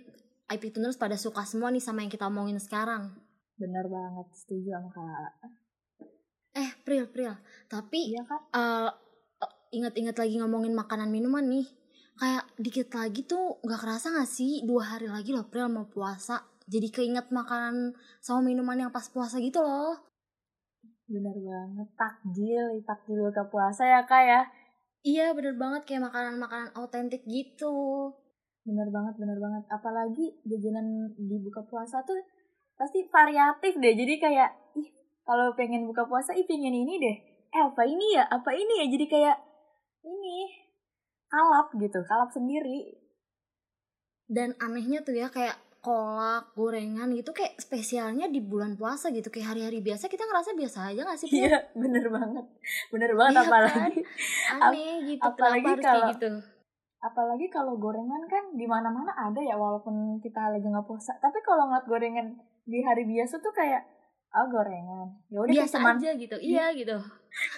IP 0.47 0.69
Tuners 0.69 0.95
pada 0.95 1.13
suka 1.13 1.43
semua 1.43 1.69
nih 1.69 1.81
sama 1.81 2.01
yang 2.01 2.09
kita 2.09 2.25
omongin 2.25 2.55
sekarang 2.55 3.09
Bener 3.53 3.83
banget, 3.85 4.27
setuju 4.31 4.69
sama 4.71 4.89
kak. 4.89 5.31
eh 6.55 6.69
Pril 6.79 7.09
Pril 7.09 7.33
tapi 7.65 8.13
Iya 8.13 8.21
kak? 8.23 8.41
eh, 8.53 8.89
ingat-ingat 9.71 10.15
lagi 10.15 10.37
ngomongin 10.37 10.71
makanan 10.71 11.09
minuman 11.09 11.43
nih 11.43 11.65
kayak 12.19 12.43
dikit 12.59 12.91
lagi 12.91 13.23
tuh 13.23 13.63
nggak 13.63 13.79
kerasa 13.79 14.11
gak 14.11 14.27
sih? 14.27 14.67
Dua 14.67 14.83
hari 14.83 15.07
lagi 15.07 15.31
loh 15.31 15.47
Pril 15.47 15.71
mau 15.71 15.87
puasa. 15.87 16.43
Jadi 16.69 16.91
keinget 16.93 17.31
makanan 17.33 17.97
sama 18.21 18.45
minuman 18.45 18.77
yang 18.77 18.91
pas 18.93 19.07
puasa 19.09 19.39
gitu 19.39 19.63
loh. 19.63 19.95
Bener 21.09 21.33
banget 21.33 21.89
takjil 21.97 22.83
takjil 22.85 23.25
buka 23.31 23.49
puasa 23.49 23.87
ya 23.87 24.05
kak 24.05 24.23
ya? 24.27 24.41
Iya 25.01 25.33
bener 25.33 25.55
banget 25.57 25.87
kayak 25.87 26.11
makanan-makanan 26.11 26.75
autentik 26.77 27.25
gitu. 27.25 28.13
Bener 28.67 28.91
banget 28.93 29.17
bener 29.17 29.39
banget. 29.41 29.63
Apalagi 29.71 30.37
jajanan 30.45 31.15
di 31.17 31.41
buka 31.41 31.65
puasa 31.65 32.05
tuh 32.05 32.19
pasti 32.77 33.07
variatif 33.09 33.79
deh. 33.79 33.95
Jadi 33.95 34.21
kayak 34.21 34.77
ih 34.77 34.91
kalau 35.25 35.55
pengen 35.57 35.89
buka 35.89 36.05
puasa 36.05 36.37
ih 36.37 36.45
pengen 36.45 36.75
ini 36.75 37.01
deh. 37.01 37.15
Eh 37.49 37.61
apa 37.65 37.81
ini 37.87 38.13
ya? 38.13 38.29
Apa 38.29 38.53
ini 38.53 38.83
ya? 38.83 38.85
Jadi 38.91 39.05
kayak 39.09 39.37
ini 40.05 40.68
kalap 41.29 41.69
gitu 41.73 41.99
kalap 42.03 42.29
sendiri. 42.29 42.97
Dan 44.25 44.53
anehnya 44.57 45.01
tuh 45.01 45.13
ya 45.13 45.29
kayak 45.29 45.57
kolak 45.79 46.51
gorengan 46.53 47.07
gitu 47.15 47.31
kayak 47.31 47.55
spesialnya 47.55 48.27
di 48.27 48.37
bulan 48.37 48.75
puasa 48.75 49.09
gitu. 49.09 49.29
Kayak 49.29 49.55
hari-hari 49.55 49.79
biasa 49.79 50.05
kita 50.05 50.21
ngerasa 50.23 50.51
biasa 50.53 50.79
aja 50.87 51.01
gak 51.03 51.17
sih 51.17 51.29
iya 51.39 51.57
bener 51.81 52.05
banget. 52.07 52.45
Bener 52.89 53.11
banget 53.13 53.33
Iya 53.35 53.47
apalagi 53.47 53.73
kan? 53.73 53.91
aneh 54.69 54.95
gitu 55.07 55.23
apalagi 55.23 55.61
kenapa 55.61 55.71
harus 55.71 55.85
kalau- 55.85 56.03
kayak 56.03 56.15
gitu? 56.15 56.31
apalagi 56.99 57.47
kalau 57.47 57.79
gorengan 57.79 58.27
kan 58.27 58.51
di 58.51 58.67
mana 58.67 58.91
mana 58.91 59.15
ada 59.15 59.39
ya 59.39 59.55
walaupun 59.55 60.19
kita 60.19 60.51
lagi 60.51 60.67
nggak 60.67 60.83
puasa. 60.83 61.15
Tapi 61.15 61.39
kalau 61.41 61.71
ngeliat 61.71 61.87
gorengan 61.87 62.27
di 62.67 62.83
hari 62.83 63.07
biasa 63.07 63.39
tuh 63.39 63.55
kayak 63.55 63.87
ah 64.29 64.45
gorengan. 64.45 65.07
Ya 65.27 65.41
udah 65.41 65.53
biasa 65.57 65.75
cuman 65.81 65.95
aja 65.97 66.09
gitu. 66.13 66.35
Iya 66.37 66.65
gitu. 66.79 66.97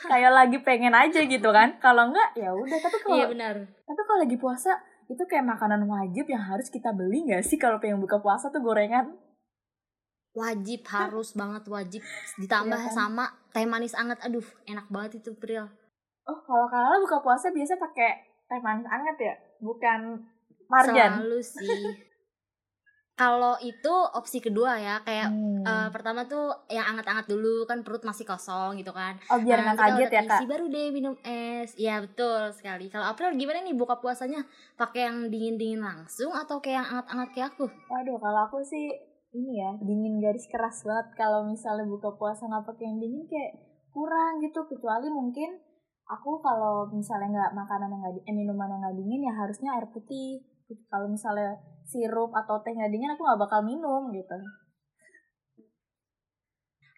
kayak 0.07 0.31
lagi 0.31 0.57
pengen 0.63 0.95
aja 0.95 1.19
gitu 1.23 1.49
kan. 1.51 1.75
Kalau 1.79 2.11
enggak 2.11 2.31
ya 2.35 2.51
udah. 2.51 2.77
Tapi 2.79 2.97
kalau 3.03 3.15
iya 3.19 3.25
benar. 3.27 3.55
tapi 3.83 4.01
kalau 4.03 4.19
lagi 4.23 4.37
puasa 4.39 4.71
itu 5.07 5.23
kayak 5.27 5.43
makanan 5.43 5.83
wajib 5.83 6.23
yang 6.27 6.39
harus 6.39 6.71
kita 6.71 6.95
beli 6.95 7.27
nggak 7.27 7.43
sih 7.43 7.59
kalau 7.59 7.79
pengen 7.83 7.99
buka 7.99 8.19
puasa 8.19 8.47
tuh 8.47 8.63
gorengan? 8.63 9.11
Wajib 10.31 10.87
harus 10.87 11.35
banget 11.35 11.67
wajib. 11.67 12.01
Ditambah 12.39 12.79
Iya 12.79 12.87
kan? 12.87 12.95
sama 12.95 13.25
teh 13.51 13.67
manis 13.67 13.91
anget. 13.91 14.19
Aduh 14.23 14.45
enak 14.63 14.87
banget 14.87 15.19
itu 15.19 15.35
Pril. 15.35 15.67
Oh 16.23 16.39
kalau 16.47 16.71
kalian 16.71 17.03
buka 17.03 17.19
puasa 17.19 17.51
biasa 17.51 17.75
pakai 17.75 18.11
teh 18.47 18.59
manis 18.63 18.87
anget 18.87 19.17
ya? 19.19 19.35
Bukan 19.59 20.23
marjan? 20.71 21.19
Selalu 21.19 21.39
sih 21.43 21.83
kalau 23.13 23.53
itu 23.61 23.93
opsi 24.11 24.39
kedua 24.39 24.75
ya 24.75 24.95
kayak 25.01 25.29
Hmm. 25.29 25.61
eh, 25.61 25.89
pertama 25.93 26.25
tuh 26.25 26.49
yang 26.67 26.89
anget-anget 26.89 27.29
dulu 27.29 27.69
kan 27.69 27.85
perut 27.85 28.01
masih 28.01 28.25
kosong 28.25 28.75
gitu 28.75 28.89
kan. 28.91 29.13
Oh 29.29 29.37
biar 29.37 29.61
Nah, 29.61 29.71
nggak 29.71 29.77
kaget 29.77 30.09
ya 30.09 30.21
kak? 30.25 30.41
baru 30.49 30.65
deh 30.67 30.89
minum 30.89 31.13
es. 31.21 31.77
Iya 31.77 32.01
betul 32.01 32.49
sekali. 32.51 32.89
Kalau 32.89 33.05
April 33.05 33.37
gimana 33.37 33.61
nih 33.61 33.77
buka 33.77 34.01
puasanya? 34.01 34.41
Pakai 34.73 35.05
yang 35.05 35.29
dingin-dingin 35.29 35.77
langsung 35.79 36.33
atau 36.33 36.57
kayak 36.57 36.81
yang 36.81 36.87
anget-anget 36.89 37.29
kayak 37.31 37.47
aku? 37.53 37.65
Waduh, 37.87 38.17
kalau 38.17 38.41
aku 38.49 38.57
sih 38.65 38.89
ini 39.31 39.61
ya 39.61 39.69
dingin 39.77 40.17
garis 40.17 40.49
keras 40.49 40.81
banget. 40.81 41.13
Kalau 41.13 41.45
misalnya 41.45 41.85
buka 41.85 42.09
puasa 42.17 42.49
nggak 42.49 42.65
pakai 42.65 42.89
yang 42.89 42.97
dingin 42.97 43.23
kayak 43.29 43.51
kurang 43.93 44.41
gitu. 44.41 44.65
Kecuali 44.65 45.13
mungkin 45.13 45.61
aku 46.09 46.41
kalau 46.41 46.89
misalnya 46.89 47.29
nggak 47.29 47.51
makanan 47.53 47.87
yang 47.87 48.01
nggak 48.01 48.15
eh, 48.25 48.33
minuman 48.33 48.65
yang 48.67 48.81
nggak 48.81 48.97
dingin 48.97 49.21
ya 49.29 49.33
harusnya 49.37 49.77
air 49.77 49.85
putih. 49.93 50.41
Kalau 50.89 51.05
misalnya 51.05 51.59
sirup 51.91 52.31
atau 52.31 52.55
teh 52.63 52.71
nggak 52.71 52.91
dingin 52.93 53.11
aku 53.13 53.21
nggak 53.27 53.41
bakal 53.43 53.59
minum 53.67 54.07
gitu. 54.15 54.35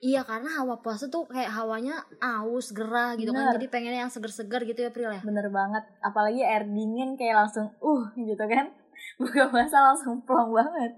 Iya 0.03 0.27
karena 0.27 0.51
hawa 0.59 0.83
puasa 0.83 1.07
tuh 1.07 1.23
kayak 1.31 1.47
hawanya 1.55 2.03
aus 2.19 2.75
gerah 2.75 3.15
gitu 3.15 3.31
kan. 3.31 3.47
Bener. 3.47 3.55
jadi 3.55 3.67
pengennya 3.71 4.01
yang 4.03 4.12
seger-seger 4.12 4.62
gitu 4.67 4.79
ya 4.83 4.89
April 4.91 5.09
ya? 5.15 5.21
Bener 5.23 5.47
banget. 5.47 5.83
Apalagi 6.03 6.43
air 6.43 6.67
dingin 6.67 7.15
kayak 7.15 7.47
langsung 7.47 7.71
uh 7.79 8.03
gitu 8.19 8.43
kan. 8.43 8.67
Buka 9.19 9.47
puasa 9.47 9.77
langsung 9.79 10.19
plong 10.27 10.51
banget. 10.51 10.91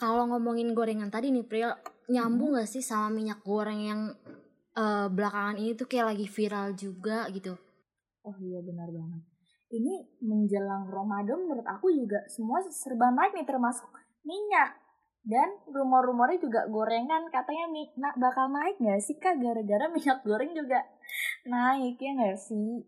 Kalau 0.00 0.24
ngomongin 0.28 0.72
gorengan 0.72 1.12
tadi 1.12 1.28
nih 1.32 1.44
Pril 1.44 1.72
nyambung 2.08 2.56
Hmm. 2.56 2.64
gak 2.64 2.68
sih 2.68 2.80
sama 2.80 3.12
minyak 3.12 3.44
goreng 3.44 3.80
yang 3.84 4.00
eh, 4.76 5.08
belakangan 5.12 5.56
ini 5.60 5.76
tuh 5.76 5.88
kayak 5.88 6.16
lagi 6.16 6.26
viral 6.28 6.72
juga 6.76 7.28
gitu? 7.28 7.60
Oh 8.24 8.36
iya 8.40 8.60
benar 8.64 8.88
banget 8.88 9.35
ini 9.80 9.94
menjelang 10.24 10.88
Ramadan 10.88 11.44
menurut 11.44 11.66
aku 11.66 11.92
juga 11.92 12.24
semua 12.26 12.64
serba 12.68 13.12
naik 13.12 13.36
nih 13.36 13.46
termasuk 13.48 13.88
minyak. 14.24 14.76
Dan 15.26 15.58
rumor-rumornya 15.66 16.38
juga 16.38 16.70
gorengan 16.70 17.26
katanya 17.34 17.66
mi 17.66 17.90
na- 17.98 18.14
bakal 18.14 18.46
naik 18.46 18.78
gak 18.78 19.02
sih 19.02 19.18
kak? 19.18 19.42
Gara-gara 19.42 19.90
minyak 19.90 20.22
goreng 20.22 20.54
juga 20.54 20.86
naik 21.44 21.98
ya 21.98 22.12
gak 22.14 22.38
sih? 22.38 22.86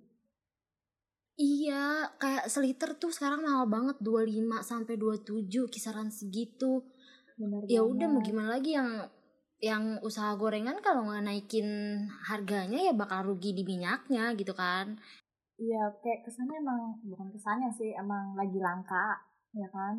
Iya 1.38 2.14
kayak 2.18 2.50
seliter 2.50 2.99
tuh 2.99 3.14
sekarang 3.14 3.47
mahal 3.47 3.71
banget 3.71 3.99
25 4.02 4.62
sampai 4.62 4.95
27 4.99 5.71
kisaran 5.71 6.11
segitu. 6.11 6.83
Ya 7.71 7.87
udah 7.87 8.07
mau 8.11 8.18
gimana 8.18 8.59
lagi 8.59 8.75
yang 8.75 9.07
yang 9.59 9.99
usaha 10.07 10.38
gorengan 10.38 10.78
kalau 10.78 11.11
nggak 11.11 11.26
naikin 11.26 11.66
harganya 12.30 12.78
ya 12.78 12.95
bakal 12.95 13.26
rugi 13.26 13.54
di 13.59 13.66
minyaknya 13.66 14.30
gitu 14.38 14.54
kan 14.54 15.02
iya 15.65 15.83
kayak 16.03 16.21
kesannya 16.27 16.57
emang 16.65 16.81
bukan 17.11 17.29
kesannya 17.35 17.71
sih 17.79 17.91
emang 18.03 18.25
lagi 18.41 18.59
langka 18.67 19.07
ya 19.61 19.69
kan 19.77 19.95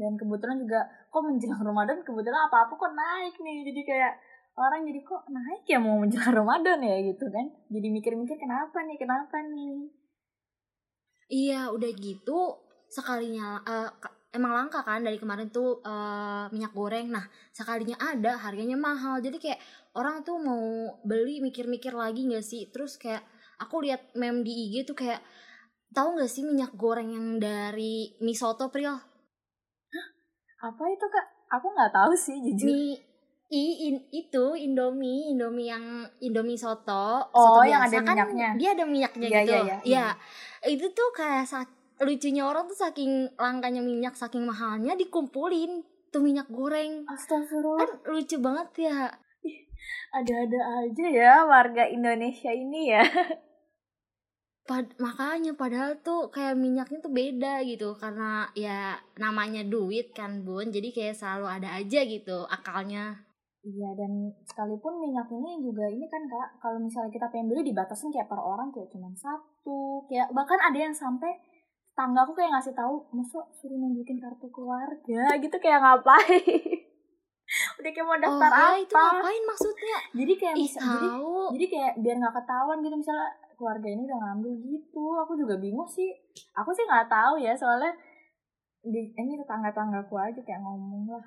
dan 0.00 0.12
kebetulan 0.20 0.58
juga 0.62 0.80
kok 1.12 1.22
menjelang 1.24 1.62
Ramadan 1.68 1.98
kebetulan 2.06 2.42
apa-apa 2.48 2.72
kok 2.76 2.92
naik 3.00 3.34
nih 3.44 3.58
jadi 3.68 3.80
kayak 3.90 4.12
orang 4.56 4.80
jadi 4.88 5.00
kok 5.10 5.22
naik 5.36 5.62
ya 5.72 5.78
mau 5.80 5.96
menjelang 6.02 6.34
Ramadan 6.40 6.78
ya 6.90 6.96
gitu 7.10 7.24
kan 7.34 7.46
jadi 7.74 7.88
mikir-mikir 7.96 8.36
kenapa 8.44 8.78
nih 8.88 8.98
kenapa 9.02 9.36
nih 9.52 9.88
Iya, 11.26 11.74
udah 11.74 11.90
gitu 11.98 12.38
sekalinya 12.86 13.58
ka- 14.02 14.14
emang 14.36 14.52
langka 14.54 14.80
kan 14.86 15.02
dari 15.02 15.18
kemarin 15.18 15.48
tuh 15.50 15.82
eh, 15.82 16.44
minyak 16.54 16.72
goreng. 16.78 17.06
Nah, 17.10 17.24
sekalinya 17.50 17.96
ada 17.98 18.38
harganya 18.44 18.78
mahal. 18.78 19.18
Jadi 19.18 19.36
kayak 19.42 19.58
orang 19.98 20.22
tuh 20.22 20.36
mau 20.38 20.62
beli 21.02 21.42
mikir-mikir 21.42 21.92
lagi 21.98 22.20
nggak 22.30 22.44
sih? 22.46 22.62
Terus 22.70 22.94
kayak 23.02 23.22
aku 23.56 23.84
lihat 23.84 24.12
meme 24.14 24.44
di 24.44 24.52
IG 24.68 24.84
tuh 24.84 24.96
kayak 24.96 25.20
tahu 25.90 26.16
nggak 26.16 26.30
sih 26.30 26.44
minyak 26.44 26.72
goreng 26.76 27.12
yang 27.12 27.40
dari 27.40 28.16
mie 28.20 28.36
soto 28.36 28.68
Pril? 28.68 28.96
apa 30.56 30.82
itu 30.88 31.06
kak 31.12 31.26
aku 31.52 31.66
nggak 31.68 31.92
tahu 31.92 32.12
sih 32.16 32.36
jujur 32.40 32.66
Mie 32.72 32.96
i 33.46 33.86
in, 33.86 33.96
itu 34.10 34.44
Indomie, 34.58 35.30
Indomie 35.30 35.70
yang 35.70 36.02
Indomie 36.18 36.58
soto, 36.58 37.30
Oh, 37.30 37.62
soto 37.62 37.62
yang 37.62 37.86
ada 37.86 38.02
kan 38.02 38.18
minyaknya. 38.18 38.50
dia 38.58 38.70
ada 38.74 38.82
minyaknya 38.82 39.26
Iya, 39.30 39.40
gitu. 39.46 39.52
iya, 39.54 39.62
iya, 39.62 39.76
Iya. 39.86 40.06
Itu 40.74 40.86
tuh 40.90 41.14
kayak 41.14 41.46
lucunya 42.02 42.42
orang 42.42 42.66
tuh 42.66 42.74
saking 42.74 43.30
langkanya 43.38 43.86
minyak, 43.86 44.18
saking 44.18 44.42
mahalnya 44.42 44.98
dikumpulin 44.98 45.86
tuh 46.10 46.18
minyak 46.26 46.50
goreng. 46.50 47.06
Astagfirullah 47.06 47.86
Kan 47.86 47.90
lucu 48.10 48.36
banget 48.42 48.90
ya. 48.90 49.14
Ada-ada 50.12 50.60
aja 50.82 51.06
ya 51.10 51.34
warga 51.44 51.84
Indonesia 51.88 52.50
ini 52.52 52.94
ya. 52.94 53.04
Pad- 54.66 54.98
makanya 54.98 55.54
padahal 55.54 56.02
tuh 56.02 56.26
kayak 56.34 56.58
minyaknya 56.58 56.98
tuh 56.98 57.14
beda 57.14 57.62
gitu 57.62 57.94
karena 58.02 58.50
ya 58.58 58.98
namanya 59.14 59.62
duit 59.62 60.10
kan 60.10 60.42
bun. 60.42 60.74
Jadi 60.74 60.90
kayak 60.90 61.14
selalu 61.14 61.46
ada 61.46 61.68
aja 61.78 62.00
gitu 62.02 62.42
akalnya. 62.50 63.22
Iya 63.66 63.94
dan 63.98 64.30
sekalipun 64.46 65.02
minyak 65.02 65.26
ini 65.30 65.58
juga 65.58 65.86
ini 65.90 66.06
kan 66.06 66.22
kak 66.26 66.62
kalau 66.62 66.78
misalnya 66.78 67.10
kita 67.10 67.26
pengen 67.30 67.50
beli 67.50 67.66
dibatasin 67.66 68.14
kayak 68.14 68.30
per 68.30 68.38
orang 68.38 68.70
kayak 68.70 68.90
cuma 68.94 69.10
satu 69.14 70.06
kayak 70.06 70.30
bahkan 70.30 70.58
ada 70.62 70.78
yang 70.86 70.94
sampai 70.94 71.34
tanggaku 71.98 72.34
kayak 72.38 72.54
ngasih 72.54 72.74
tahu 72.78 73.06
masa 73.10 73.42
suruh 73.54 73.74
nunjukin 73.74 74.18
kartu 74.22 74.46
keluarga? 74.54 75.34
Gitu 75.42 75.56
kayak 75.58 75.82
ngapain 75.82 76.46
udah 77.76 77.90
kayak 77.92 78.06
mau 78.08 78.16
daftar 78.16 78.50
oh 78.50 78.56
ya 78.56 78.64
apa? 78.64 78.80
itu 78.80 78.94
ngapain 78.96 79.42
maksudnya? 79.44 79.96
Jadi 80.16 80.32
kayak 80.40 80.54
ih 80.56 80.62
bisa 80.64 80.80
jadi 80.80 81.08
jadi 81.52 81.66
kayak 81.68 81.92
biar 82.00 82.16
nggak 82.16 82.34
ketahuan 82.40 82.78
gitu 82.80 82.96
misalnya 82.96 83.28
keluarga 83.56 83.88
ini 83.88 84.02
udah 84.08 84.18
ngambil 84.20 84.52
gitu. 84.64 85.04
Aku 85.24 85.32
juga 85.36 85.54
bingung 85.60 85.88
sih. 85.88 86.10
Aku 86.56 86.70
sih 86.72 86.84
nggak 86.88 87.08
tahu 87.08 87.34
ya 87.40 87.52
soalnya 87.52 87.92
di 88.86 89.12
ini 89.12 89.32
tetangga 89.36 89.70
tanggaku 89.72 90.16
aja 90.16 90.40
kayak 90.40 90.60
ngomong 90.64 91.04
lah. 91.12 91.24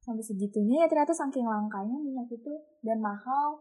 Sampai 0.00 0.22
segitunya 0.22 0.84
ya 0.84 0.86
ternyata 0.86 1.12
saking 1.12 1.46
langkanya 1.46 1.96
minyak 1.98 2.30
itu 2.30 2.52
dan 2.86 3.02
mahal. 3.02 3.58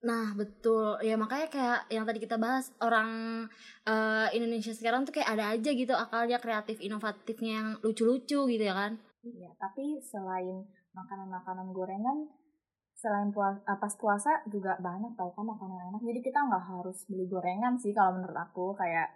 Nah 0.00 0.32
betul. 0.32 0.96
Ya 1.04 1.20
makanya 1.20 1.52
kayak 1.52 1.80
yang 1.92 2.08
tadi 2.08 2.24
kita 2.24 2.40
bahas 2.40 2.72
orang 2.80 3.44
eh, 3.84 4.28
Indonesia 4.32 4.72
sekarang 4.72 5.04
tuh 5.04 5.12
kayak 5.12 5.28
ada 5.36 5.44
aja 5.52 5.70
gitu 5.76 5.92
akalnya 5.92 6.40
kreatif 6.40 6.80
inovatifnya 6.80 7.52
yang 7.52 7.68
lucu-lucu 7.84 8.48
gitu 8.48 8.64
ya 8.64 8.72
kan 8.72 8.96
Iya, 9.20 9.50
tapi 9.60 10.00
selain 10.00 10.64
makanan-makanan 10.96 11.76
gorengan, 11.76 12.28
selain 12.96 13.28
puas, 13.32 13.60
ah, 13.68 13.76
pas 13.76 13.94
puasa 14.00 14.40
juga 14.48 14.76
banyak 14.80 15.12
tau 15.16 15.30
kan 15.36 15.44
makanan 15.44 15.92
enak. 15.92 16.02
Jadi 16.04 16.20
kita 16.24 16.40
nggak 16.48 16.64
harus 16.72 17.04
beli 17.08 17.28
gorengan 17.28 17.76
sih 17.76 17.92
kalau 17.92 18.16
menurut 18.16 18.36
aku. 18.36 18.72
Kayak 18.80 19.12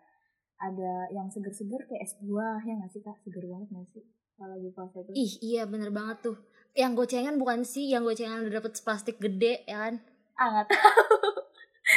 ada 0.60 1.08
yang 1.12 1.28
seger-seger 1.32 1.82
kayak 1.88 2.02
es 2.04 2.14
buah 2.20 2.60
ya 2.62 2.72
nggak 2.78 2.92
sih 2.92 3.00
kak? 3.04 3.16
Seger 3.24 3.44
banget 3.48 3.68
nggak 3.72 3.88
sih 3.96 4.04
kalau 4.36 4.50
lagi 4.54 4.68
puasa 4.74 4.98
itu? 5.02 5.12
ih 5.14 5.32
iya 5.46 5.62
bener 5.72 5.90
banget 5.94 6.18
tuh 6.26 6.36
yang 6.74 6.92
gocengan 6.98 7.38
bukan 7.38 7.62
sih 7.62 7.86
yang 7.94 8.02
gocengan 8.02 8.42
udah 8.42 8.58
dapet 8.58 8.72
plastik 8.82 9.16
gede 9.22 9.62
ya 9.70 9.78
kan 9.86 9.94
Ah 10.34 10.46
nggak 10.50 10.66
tahu. 10.74 11.28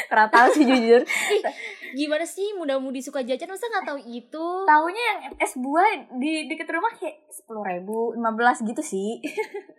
Pernah 0.07 0.29
tahu 0.31 0.47
sih 0.55 0.65
jujur. 0.65 1.01
Gimana 1.99 2.25
sih 2.27 2.55
muda-mudi 2.55 2.99
suka 2.99 3.23
jajan 3.23 3.47
masa 3.51 3.67
nggak 3.71 3.85
tahu 3.87 3.99
itu? 4.03 4.47
Tahunya 4.67 5.03
yang 5.07 5.19
es 5.39 5.53
buah 5.55 5.91
di 6.19 6.51
deket 6.51 6.67
rumah 6.67 6.91
kayak 6.95 7.27
sepuluh 7.31 7.63
ribu, 7.63 8.11
lima 8.15 8.31
belas 8.35 8.59
gitu 8.59 8.83
sih. 8.83 9.19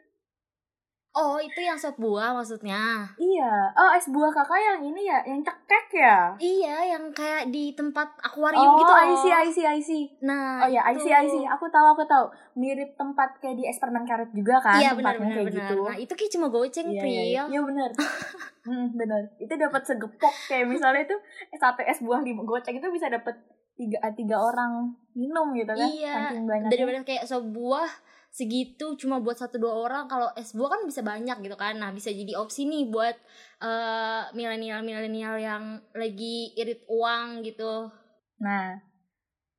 Oh, 1.21 1.37
itu 1.37 1.59
yang 1.59 1.75
sop 1.75 1.97
buah 1.97 2.31
maksudnya. 2.31 3.11
iya. 3.17 3.51
Oh, 3.73 3.91
es 3.91 4.07
buah 4.07 4.31
kakak 4.31 4.55
yang 4.57 4.81
ini 4.85 5.03
ya, 5.03 5.19
yang 5.25 5.41
cekek 5.41 5.87
ya. 5.93 6.31
Iya, 6.37 6.77
yang 6.89 7.11
kayak 7.11 7.51
di 7.51 7.73
tempat 7.73 8.07
akuarium 8.21 8.63
Oh, 8.65 8.79
gitu 8.79 8.87
loh. 8.89 9.03
I 9.03 9.13
see, 9.17 9.33
I 9.33 9.49
see, 9.49 9.67
I 9.67 9.79
see. 9.79 10.05
Nah, 10.21 10.63
Oh 10.63 10.69
ya, 10.69 10.81
I 10.81 10.95
itu. 10.95 11.03
see, 11.03 11.13
I 11.13 11.27
see. 11.27 11.43
Aku 11.45 11.67
tahu, 11.67 11.87
aku 11.91 12.05
tahu. 12.05 12.31
Mirip 12.55 12.95
tempat 12.95 13.35
kayak 13.37 13.55
di 13.55 13.65
es 13.65 13.77
permen 13.77 14.03
karet 14.03 14.31
juga 14.31 14.59
kan? 14.59 14.79
Iya 14.79 14.95
benar 14.95 15.15
benar 15.17 15.35
kayak 15.35 15.47
benar. 15.49 15.67
gitu. 15.67 15.79
Nah, 15.85 15.97
itu 15.97 16.13
kayak 16.13 16.33
cuma 16.33 16.47
goceng, 16.49 16.87
Iya, 16.87 17.01
Pril. 17.01 17.11
iya, 17.11 17.23
iya. 17.25 17.43
Iya 17.49 17.61
benar. 17.65 17.91
hmm, 18.67 18.87
benar. 18.95 19.23
Itu 19.37 19.55
dapat 19.55 19.83
segepok 19.85 20.35
kayak 20.47 20.67
misalnya 20.67 21.03
itu 21.03 21.17
eh, 21.49 21.59
satu 21.59 21.83
es 21.83 21.99
buah 21.99 22.23
lima 22.23 22.43
goceng 22.43 22.75
itu 22.75 22.89
bisa 22.89 23.07
dapat 23.09 23.35
tiga 23.75 23.99
tiga 24.13 24.37
orang 24.37 24.91
minum 25.13 25.51
gitu 25.53 25.71
kan? 25.71 25.87
Iya, 25.89 26.15
Saking 26.31 26.45
banyaknya. 26.45 26.71
daripada 26.71 26.99
kayak 27.03 27.25
sop 27.25 27.47
buah 27.49 27.91
segitu 28.39 28.95
cuma 28.95 29.19
buat 29.19 29.35
satu 29.35 29.59
dua 29.59 29.75
orang 29.75 30.07
kalau 30.07 30.31
es 30.39 30.55
buah 30.55 30.79
kan 30.79 30.87
bisa 30.87 31.03
banyak 31.03 31.43
gitu 31.43 31.59
kan 31.59 31.75
nah 31.75 31.91
bisa 31.91 32.15
jadi 32.15 32.39
opsi 32.39 32.71
nih 32.71 32.87
buat 32.87 33.19
eh, 33.59 34.23
milenial 34.39 34.87
milenial 34.87 35.35
yang 35.43 35.83
lagi 35.99 36.55
irit 36.55 36.87
uang 36.87 37.43
gitu 37.43 37.91
Nah, 38.39 38.79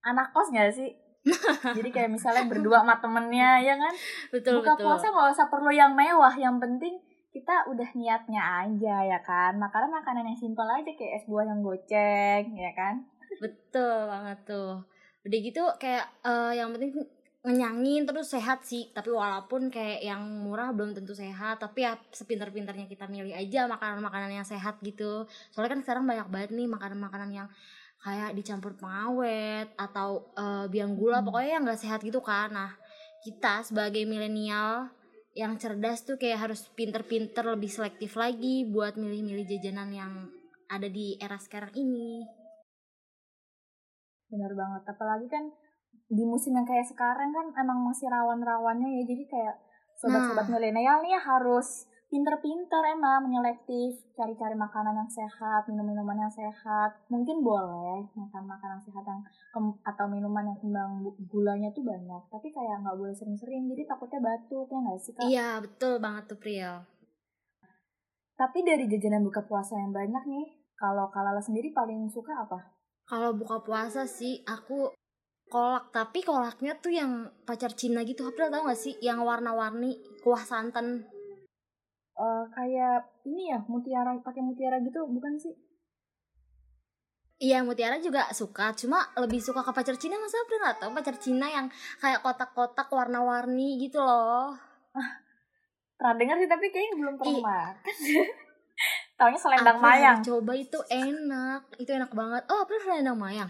anak 0.04 0.32
kos 0.32 0.52
gak 0.56 0.72
sih? 0.72 0.92
Jadi 1.78 1.90
kayak 1.92 2.16
misalnya 2.16 2.48
berdua 2.48 2.80
sama 2.82 2.96
temennya 3.04 3.60
ya 3.60 3.76
kan? 3.76 3.94
betul 4.32 4.64
Buka 4.64 4.80
betul 4.80 4.88
puasa 4.88 5.12
nggak 5.12 5.30
usah 5.36 5.48
perlu 5.52 5.68
yang 5.68 5.92
mewah, 5.92 6.32
yang 6.40 6.56
penting 6.64 6.96
kita 7.30 7.68
udah 7.68 7.90
niatnya 7.94 8.42
aja 8.66 8.96
ya 9.04 9.20
kan. 9.22 9.60
Makanan 9.60 9.92
makanan 10.00 10.32
yang 10.32 10.40
simpel 10.40 10.66
aja 10.66 10.88
kayak 10.88 11.20
es 11.20 11.28
buah 11.28 11.46
yang 11.46 11.60
goceng 11.60 12.56
ya 12.56 12.72
kan. 12.74 13.04
betul 13.44 14.10
banget 14.10 14.42
tuh 14.48 14.82
udah 15.22 15.38
gitu 15.38 15.62
kayak 15.78 16.08
eh, 16.26 16.58
yang 16.58 16.74
penting 16.74 16.98
ngenyangin 17.40 18.04
terus 18.04 18.36
sehat 18.36 18.68
sih 18.68 18.92
tapi 18.92 19.16
walaupun 19.16 19.72
kayak 19.72 20.04
yang 20.04 20.20
murah 20.44 20.76
belum 20.76 20.92
tentu 20.92 21.16
sehat 21.16 21.64
tapi 21.64 21.88
ya 21.88 21.96
sepinter-pinternya 22.12 22.84
kita 22.92 23.08
milih 23.08 23.32
aja 23.32 23.64
makanan-makanan 23.72 24.44
yang 24.44 24.48
sehat 24.48 24.76
gitu 24.84 25.24
soalnya 25.56 25.80
kan 25.80 25.82
sekarang 25.88 26.04
banyak 26.04 26.28
banget 26.28 26.52
nih 26.52 26.68
makanan-makanan 26.68 27.32
yang 27.32 27.48
kayak 28.04 28.36
dicampur 28.36 28.76
pengawet 28.76 29.72
atau 29.80 30.36
eh, 30.36 30.66
biang 30.68 31.00
gula 31.00 31.24
Hmm. 31.24 31.32
pokoknya 31.32 31.52
yang 31.56 31.64
nggak 31.64 31.80
sehat 31.80 32.00
gitu 32.04 32.20
kan 32.20 32.52
nah 32.52 32.72
kita 33.24 33.64
sebagai 33.64 34.04
milenial 34.04 34.92
yang 35.32 35.56
cerdas 35.56 36.04
tuh 36.04 36.20
kayak 36.20 36.52
harus 36.52 36.68
pinter-pinter 36.76 37.48
lebih 37.48 37.72
selektif 37.72 38.20
lagi 38.20 38.68
buat 38.68 39.00
milih-milih 39.00 39.48
jajanan 39.48 39.90
yang 39.96 40.12
ada 40.68 40.92
di 40.92 41.16
era 41.24 41.40
sekarang 41.40 41.72
ini 41.76 42.24
Bener 44.30 44.54
banget. 44.54 44.84
Apalagi 44.86 45.26
kan 45.26 45.50
di 46.10 46.24
musim 46.26 46.58
yang 46.58 46.66
kayak 46.66 46.90
sekarang 46.90 47.30
kan 47.30 47.54
emang 47.54 47.86
masih 47.86 48.10
rawan-rawannya 48.10 48.90
ya. 49.00 49.04
Jadi 49.06 49.24
kayak 49.30 49.56
sobat-sobat 49.94 50.50
Nah. 50.50 50.58
milenial 50.58 51.06
nih 51.06 51.14
harus 51.22 51.86
pinter-pinter 52.10 52.82
emang 52.98 53.30
menyelektif 53.30 54.02
cari-cari 54.18 54.58
makanan 54.58 54.98
yang 54.98 55.12
sehat, 55.14 55.70
minum-minuman 55.70 56.26
yang 56.26 56.34
sehat. 56.34 56.98
Mungkin 57.14 57.46
boleh 57.46 58.10
makan 58.18 58.44
makanan 58.50 58.82
sehat 58.82 59.06
yang 59.06 59.22
atau 59.86 60.06
minuman 60.10 60.50
yang 60.50 60.58
kembang 60.58 61.06
gulanya 61.30 61.70
tuh 61.70 61.86
banyak, 61.86 62.22
tapi 62.34 62.50
kayak 62.50 62.82
nggak 62.82 62.98
boleh 62.98 63.14
sering-sering. 63.14 63.70
Jadi 63.70 63.86
takutnya 63.86 64.20
batuk 64.26 64.66
ya 64.74 64.78
nggak 64.82 64.98
sih 64.98 65.14
kak? 65.14 65.26
Iya 65.30 65.50
betul 65.62 66.02
banget 66.02 66.24
tuh 66.26 66.40
Priel. 66.42 66.82
Tapi 68.34 68.60
dari 68.66 68.90
jajanan 68.90 69.22
buka 69.22 69.46
puasa 69.46 69.78
yang 69.78 69.94
banyak 69.94 70.24
nih, 70.26 70.48
kalau 70.74 71.12
Kalala 71.14 71.44
sendiri 71.44 71.70
paling 71.76 72.10
suka 72.10 72.34
apa? 72.34 72.74
Kalau 73.06 73.38
buka 73.38 73.62
puasa 73.62 74.10
sih 74.10 74.42
aku 74.48 74.90
kolak 75.50 75.90
tapi 75.90 76.22
kolaknya 76.22 76.78
tuh 76.78 76.94
yang 76.94 77.34
pacar 77.44 77.74
Cina 77.74 78.06
gitu. 78.06 78.30
April 78.30 78.54
tau 78.54 78.70
gak 78.70 78.80
sih 78.80 78.96
yang 79.02 79.26
warna-warni 79.26 79.98
kuah 80.22 80.46
santan. 80.46 81.04
Eh 82.16 82.44
kayak 82.54 83.10
ini 83.26 83.50
ya 83.52 83.60
mutiara 83.66 84.14
pakai 84.22 84.46
mutiara 84.46 84.78
gitu 84.80 85.04
bukan 85.10 85.36
sih? 85.42 85.58
Iya 87.40 87.64
Mutiara 87.64 87.96
juga 88.04 88.28
suka, 88.36 88.76
cuma 88.76 89.00
lebih 89.16 89.40
suka 89.40 89.64
ke 89.64 89.72
pacar 89.72 89.96
Cina 89.96 90.20
masa 90.20 90.44
April 90.44 90.60
gak 90.60 90.78
tau 90.84 90.92
pacar 90.92 91.16
Cina 91.16 91.48
yang 91.48 91.72
kayak 92.04 92.20
kotak-kotak 92.20 92.92
warna-warni 92.92 93.80
gitu 93.80 94.04
loh. 94.04 94.60
Pernah 95.96 96.16
dengar 96.20 96.36
sih 96.36 96.52
tapi 96.52 96.68
kayaknya 96.68 97.00
belum 97.00 97.16
pernah 97.16 97.40
makan. 97.40 97.74
Taunya 99.20 99.40
selendang 99.40 99.80
April 99.80 99.88
mayang. 99.88 100.20
Coba 100.20 100.52
itu 100.60 100.80
enak, 100.92 101.62
itu 101.80 101.92
enak 101.96 102.12
banget. 102.12 102.44
Oh 102.52 102.68
April 102.68 102.80
selendang 102.84 103.16
mayang. 103.16 103.48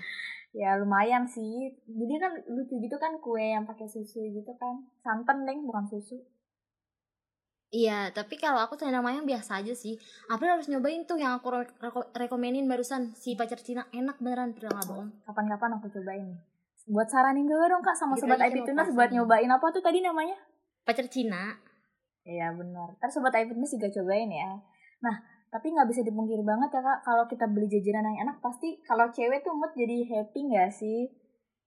Ya 0.53 0.75
lumayan 0.81 1.29
sih. 1.29 1.77
Jadi 1.85 2.13
kan 2.17 2.33
lucu 2.49 2.75
gitu 2.81 2.97
kan 2.97 3.21
kue 3.21 3.53
yang 3.53 3.69
pakai 3.69 3.85
susu 3.85 4.25
gitu 4.25 4.51
kan. 4.57 4.85
Santan 5.05 5.45
deng 5.45 5.65
bukan 5.65 5.85
susu. 5.85 6.17
Iya, 7.69 8.09
tapi 8.09 8.41
kalau 8.41 8.57
aku 8.57 8.73
selendang 8.81 9.05
mayang 9.05 9.29
biasa 9.29 9.61
aja 9.61 9.77
sih. 9.77 9.93
April 10.25 10.57
harus 10.57 10.65
nyobain 10.73 11.05
tuh 11.05 11.21
yang 11.21 11.37
aku 11.37 11.53
re- 11.53 11.69
reko- 11.77 12.09
rekomenin 12.17 12.65
barusan 12.65 13.13
si 13.13 13.37
pacar 13.37 13.61
Cina 13.61 13.85
enak 13.93 14.17
beneran, 14.17 14.57
April 14.57 14.73
nggak 14.73 14.89
bohong. 14.89 15.09
Kapan-kapan 15.29 15.77
aku 15.77 15.87
cobain. 15.93 16.33
Buat 16.89 17.13
saranin 17.13 17.45
gue 17.45 17.65
dong 17.69 17.85
kak 17.85 17.93
sama 17.93 18.17
Dikit 18.17 18.25
sobat 18.25 18.49
mau 18.73 18.89
buat 18.97 19.09
nyobain 19.13 19.51
apa 19.53 19.65
tuh 19.69 19.85
tadi 19.85 20.01
namanya? 20.01 20.33
Pacar 20.81 21.05
Cina, 21.05 21.53
Iya 22.25 22.49
benar. 22.57 22.97
Ntar 22.97 23.09
sobat 23.13 23.37
IP 23.37 23.53
Tuners 23.53 23.73
juga 23.77 23.89
cobain 24.01 24.29
ya. 24.33 24.49
Nah 25.05 25.15
tapi 25.49 25.73
nggak 25.73 25.89
bisa 25.89 26.01
dipungkiri 26.05 26.45
banget 26.45 26.69
ya 26.77 26.81
kak 26.81 26.99
kalau 27.01 27.25
kita 27.25 27.45
beli 27.49 27.67
jajanan 27.69 28.05
yang 28.13 28.29
enak 28.29 28.37
pasti 28.41 28.79
kalau 28.85 29.09
cewek 29.09 29.41
tuh 29.41 29.53
mood 29.57 29.73
jadi 29.73 29.97
happy 30.05 30.39
nggak 30.49 30.71
sih? 30.73 31.09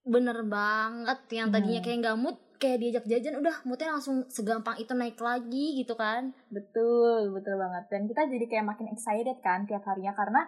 bener 0.03 0.39
banget. 0.47 1.19
Yang 1.31 1.49
tadinya 1.55 1.81
Hmm. 1.81 1.87
kayak 1.87 1.99
nggak 2.03 2.19
mood, 2.19 2.37
kayak 2.59 2.79
diajak 2.83 3.05
jajan, 3.07 3.39
udah 3.39 3.57
moodnya 3.67 3.95
langsung 3.95 4.17
segampang 4.31 4.77
itu 4.83 4.93
naik 4.95 5.19
lagi 5.19 5.79
gitu 5.79 5.95
kan. 5.95 6.35
Betul, 6.51 7.31
betul 7.35 7.55
banget. 7.59 7.85
Dan 7.91 8.03
kita 8.11 8.27
jadi 8.27 8.45
kayak 8.51 8.67
makin 8.67 8.87
excited 8.91 9.39
kan 9.47 9.65
tiap 9.67 9.83
harinya 9.89 10.13
karena 10.15 10.43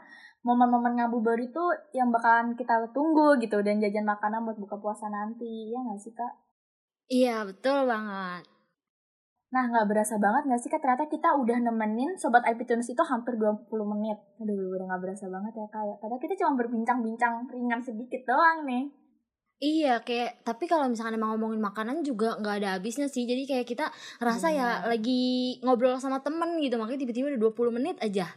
momen-momen 0.47 0.99
ngabuburit 0.99 1.51
itu 1.51 1.65
yang 1.97 2.11
bakalan 2.13 2.59
kita 2.59 2.75
tunggu 2.93 3.39
gitu 3.41 3.63
dan 3.63 3.81
jajan 3.81 4.07
makanan 4.07 4.43
buat 4.47 4.59
buka 4.59 4.77
puasa 4.83 5.07
nanti. 5.09 5.71
Ya 5.73 5.79
nggak 5.81 6.01
sih 6.03 6.13
kak? 6.13 6.35
Iya, 7.09 7.45
betul 7.49 7.85
banget. 7.89 8.54
Nah 9.55 9.71
nggak 9.71 9.87
berasa 9.87 10.19
banget 10.19 10.51
nggak 10.51 10.61
sih 10.67 10.67
kak 10.67 10.83
ternyata 10.83 11.07
kita 11.07 11.31
udah 11.39 11.63
nemenin 11.63 12.19
Sobat 12.19 12.43
IP 12.43 12.67
Tunes 12.67 12.91
itu 12.91 12.99
hampir 13.07 13.39
20 13.39 13.71
menit. 13.95 14.19
Aduh 14.43 14.75
udah 14.75 14.91
nggak 14.91 15.03
berasa 15.07 15.31
banget 15.31 15.55
ya 15.55 15.67
kak 15.71 15.85
ya. 15.87 15.95
Padahal 16.03 16.19
kita 16.19 16.35
cuma 16.43 16.59
berbincang-bincang 16.59 17.47
ringan 17.55 17.79
sedikit 17.79 18.27
doang 18.27 18.67
nih. 18.67 18.91
Iya, 19.63 20.03
kayak 20.03 20.43
tapi 20.43 20.67
kalau 20.67 20.91
misalkan 20.91 21.15
emang 21.15 21.39
ngomongin 21.39 21.63
makanan 21.63 22.03
juga 22.03 22.35
nggak 22.43 22.57
ada 22.59 22.69
habisnya 22.77 23.07
sih. 23.07 23.23
Jadi 23.23 23.47
kayak 23.47 23.67
kita 23.71 23.87
ngerasa 24.19 24.51
ya 24.51 24.69
Bener. 24.83 24.99
lagi 24.99 25.23
ngobrol 25.63 26.03
sama 26.03 26.19
temen 26.19 26.59
gitu. 26.59 26.75
Makanya 26.75 27.07
tiba-tiba 27.07 27.31
udah 27.31 27.55
20 27.55 27.79
menit 27.79 27.97
aja. 28.03 28.35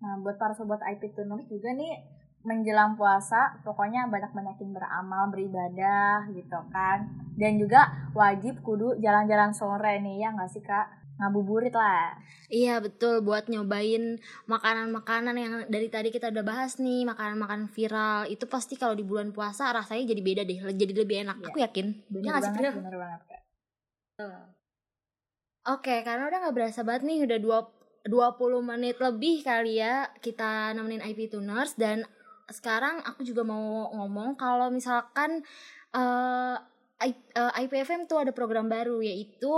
Nah, 0.00 0.14
buat 0.24 0.40
para 0.40 0.56
sobat 0.56 0.80
IP 0.88 1.12
Tuners 1.12 1.44
juga 1.52 1.76
nih 1.76 2.17
menjelang 2.48 2.96
puasa, 2.96 3.60
pokoknya 3.60 4.08
banyak-banyakin 4.08 4.72
beramal, 4.72 5.28
beribadah 5.28 6.24
gitu 6.32 6.56
kan. 6.72 7.04
Dan 7.36 7.60
juga 7.60 7.84
wajib 8.16 8.64
kudu 8.64 8.96
jalan-jalan 8.98 9.52
sore 9.52 10.00
nih 10.00 10.24
ya 10.24 10.32
nggak 10.32 10.48
sih 10.48 10.64
kak? 10.64 10.88
Ngabuburit 11.18 11.74
lah. 11.74 12.14
Iya 12.46 12.78
betul 12.78 13.20
buat 13.20 13.50
nyobain 13.50 14.16
makanan-makanan 14.46 15.34
yang 15.34 15.52
dari 15.66 15.90
tadi 15.90 16.08
kita 16.08 16.30
udah 16.30 16.46
bahas 16.46 16.78
nih 16.78 17.04
makanan-makanan 17.04 17.68
viral 17.68 18.24
itu 18.24 18.46
pasti 18.46 18.78
kalau 18.78 18.94
di 18.94 19.02
bulan 19.02 19.34
puasa 19.34 19.68
rasanya 19.68 20.14
jadi 20.14 20.22
beda 20.22 20.42
deh 20.46 20.58
jadi 20.72 20.92
lebih 20.94 21.26
enak 21.26 21.36
Iya. 21.42 21.46
aku 21.50 21.58
yakin 21.58 21.86
Bener 22.08 22.24
Ya 22.24 22.32
banget, 22.40 22.72
bener 22.72 22.96
banget 22.96 23.20
kak. 23.26 23.42
Oke 25.68 26.00
karena 26.00 26.24
udah 26.24 26.38
nggak 26.40 26.56
berasa 26.56 26.80
banget 26.80 27.02
nih 27.04 27.18
udah 27.28 27.38
dua 27.42 27.58
20 28.08 28.64
menit 28.64 28.96
lebih 28.96 29.44
kali 29.44 29.82
ya 29.82 30.08
kita 30.24 30.72
nemenin 30.72 31.04
IP 31.04 31.28
Tuners 31.28 31.76
dan 31.76 32.08
sekarang 32.48 33.04
aku 33.04 33.24
juga 33.24 33.44
mau 33.44 33.92
ngomong 33.92 34.36
kalau 34.40 34.72
misalkan 34.72 35.44
eh 35.92 36.56
I- 36.98 37.14
eh, 37.14 37.52
IPFM 37.62 38.10
tuh 38.10 38.18
ada 38.18 38.34
program 38.34 38.66
baru 38.66 38.98
yaitu 38.98 39.54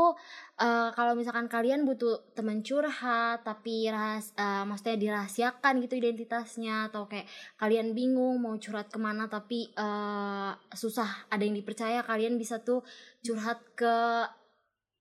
eh, 0.61 0.89
kalau 0.93 1.17
misalkan 1.17 1.49
kalian 1.49 1.89
butuh 1.89 2.21
teman 2.37 2.61
curhat 2.61 3.41
tapi 3.49 3.89
rahas, 3.89 4.37
eh, 4.37 4.65
maksudnya 4.69 5.01
dirahasiakan 5.01 5.81
gitu 5.81 5.97
identitasnya 5.97 6.93
atau 6.93 7.09
kayak 7.09 7.25
kalian 7.57 7.97
bingung 7.97 8.45
mau 8.45 8.53
curhat 8.61 8.93
ke 8.93 9.01
mana 9.01 9.25
tapi 9.33 9.73
eh, 9.73 10.53
susah 10.77 11.33
ada 11.33 11.41
yang 11.41 11.57
dipercaya 11.57 12.05
kalian 12.05 12.37
bisa 12.37 12.61
tuh 12.61 12.85
curhat 13.25 13.65
ke 13.73 13.97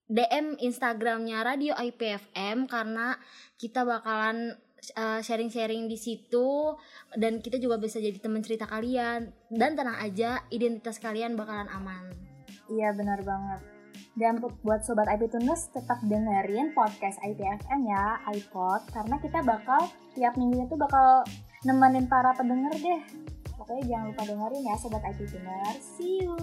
DM 0.09 0.57
Instagramnya 0.63 1.43
Radio 1.45 1.75
IPFM 1.77 2.65
karena 2.65 3.13
kita 3.61 3.85
bakalan 3.85 4.57
uh, 4.57 4.68
sharing-sharing 5.23 5.87
di 5.91 5.97
situ 5.99 6.75
dan 7.15 7.43
kita 7.43 7.59
juga 7.59 7.77
bisa 7.77 7.99
jadi 7.99 8.17
teman 8.17 8.41
cerita 8.41 8.65
kalian 8.65 9.31
dan 9.51 9.75
tenang 9.75 9.99
aja 9.99 10.43
identitas 10.49 10.97
kalian 10.97 11.35
bakalan 11.35 11.67
aman. 11.71 12.15
Iya 12.69 12.93
benar 12.93 13.19
banget. 13.25 13.61
Dan 14.19 14.43
buat 14.43 14.83
Sobat 14.83 15.07
IP 15.07 15.31
Tuners 15.31 15.71
tetap 15.71 15.99
dengerin 16.03 16.75
podcast 16.75 17.17
IPFM 17.23 17.87
ya, 17.87 18.19
iPod. 18.35 18.83
Karena 18.91 19.15
kita 19.23 19.39
bakal 19.43 19.87
tiap 20.11 20.35
minggu 20.35 20.67
itu 20.67 20.75
bakal 20.75 21.23
nemenin 21.63 22.05
para 22.07 22.35
pendengar 22.35 22.75
deh. 22.75 23.01
Pokoknya 23.55 23.83
jangan 23.95 24.05
lupa 24.11 24.23
dengerin 24.27 24.63
ya 24.67 24.75
Sobat 24.75 25.03
IP 25.07 25.19
Tuners. 25.23 25.83
See 25.97 26.27
you! 26.27 26.35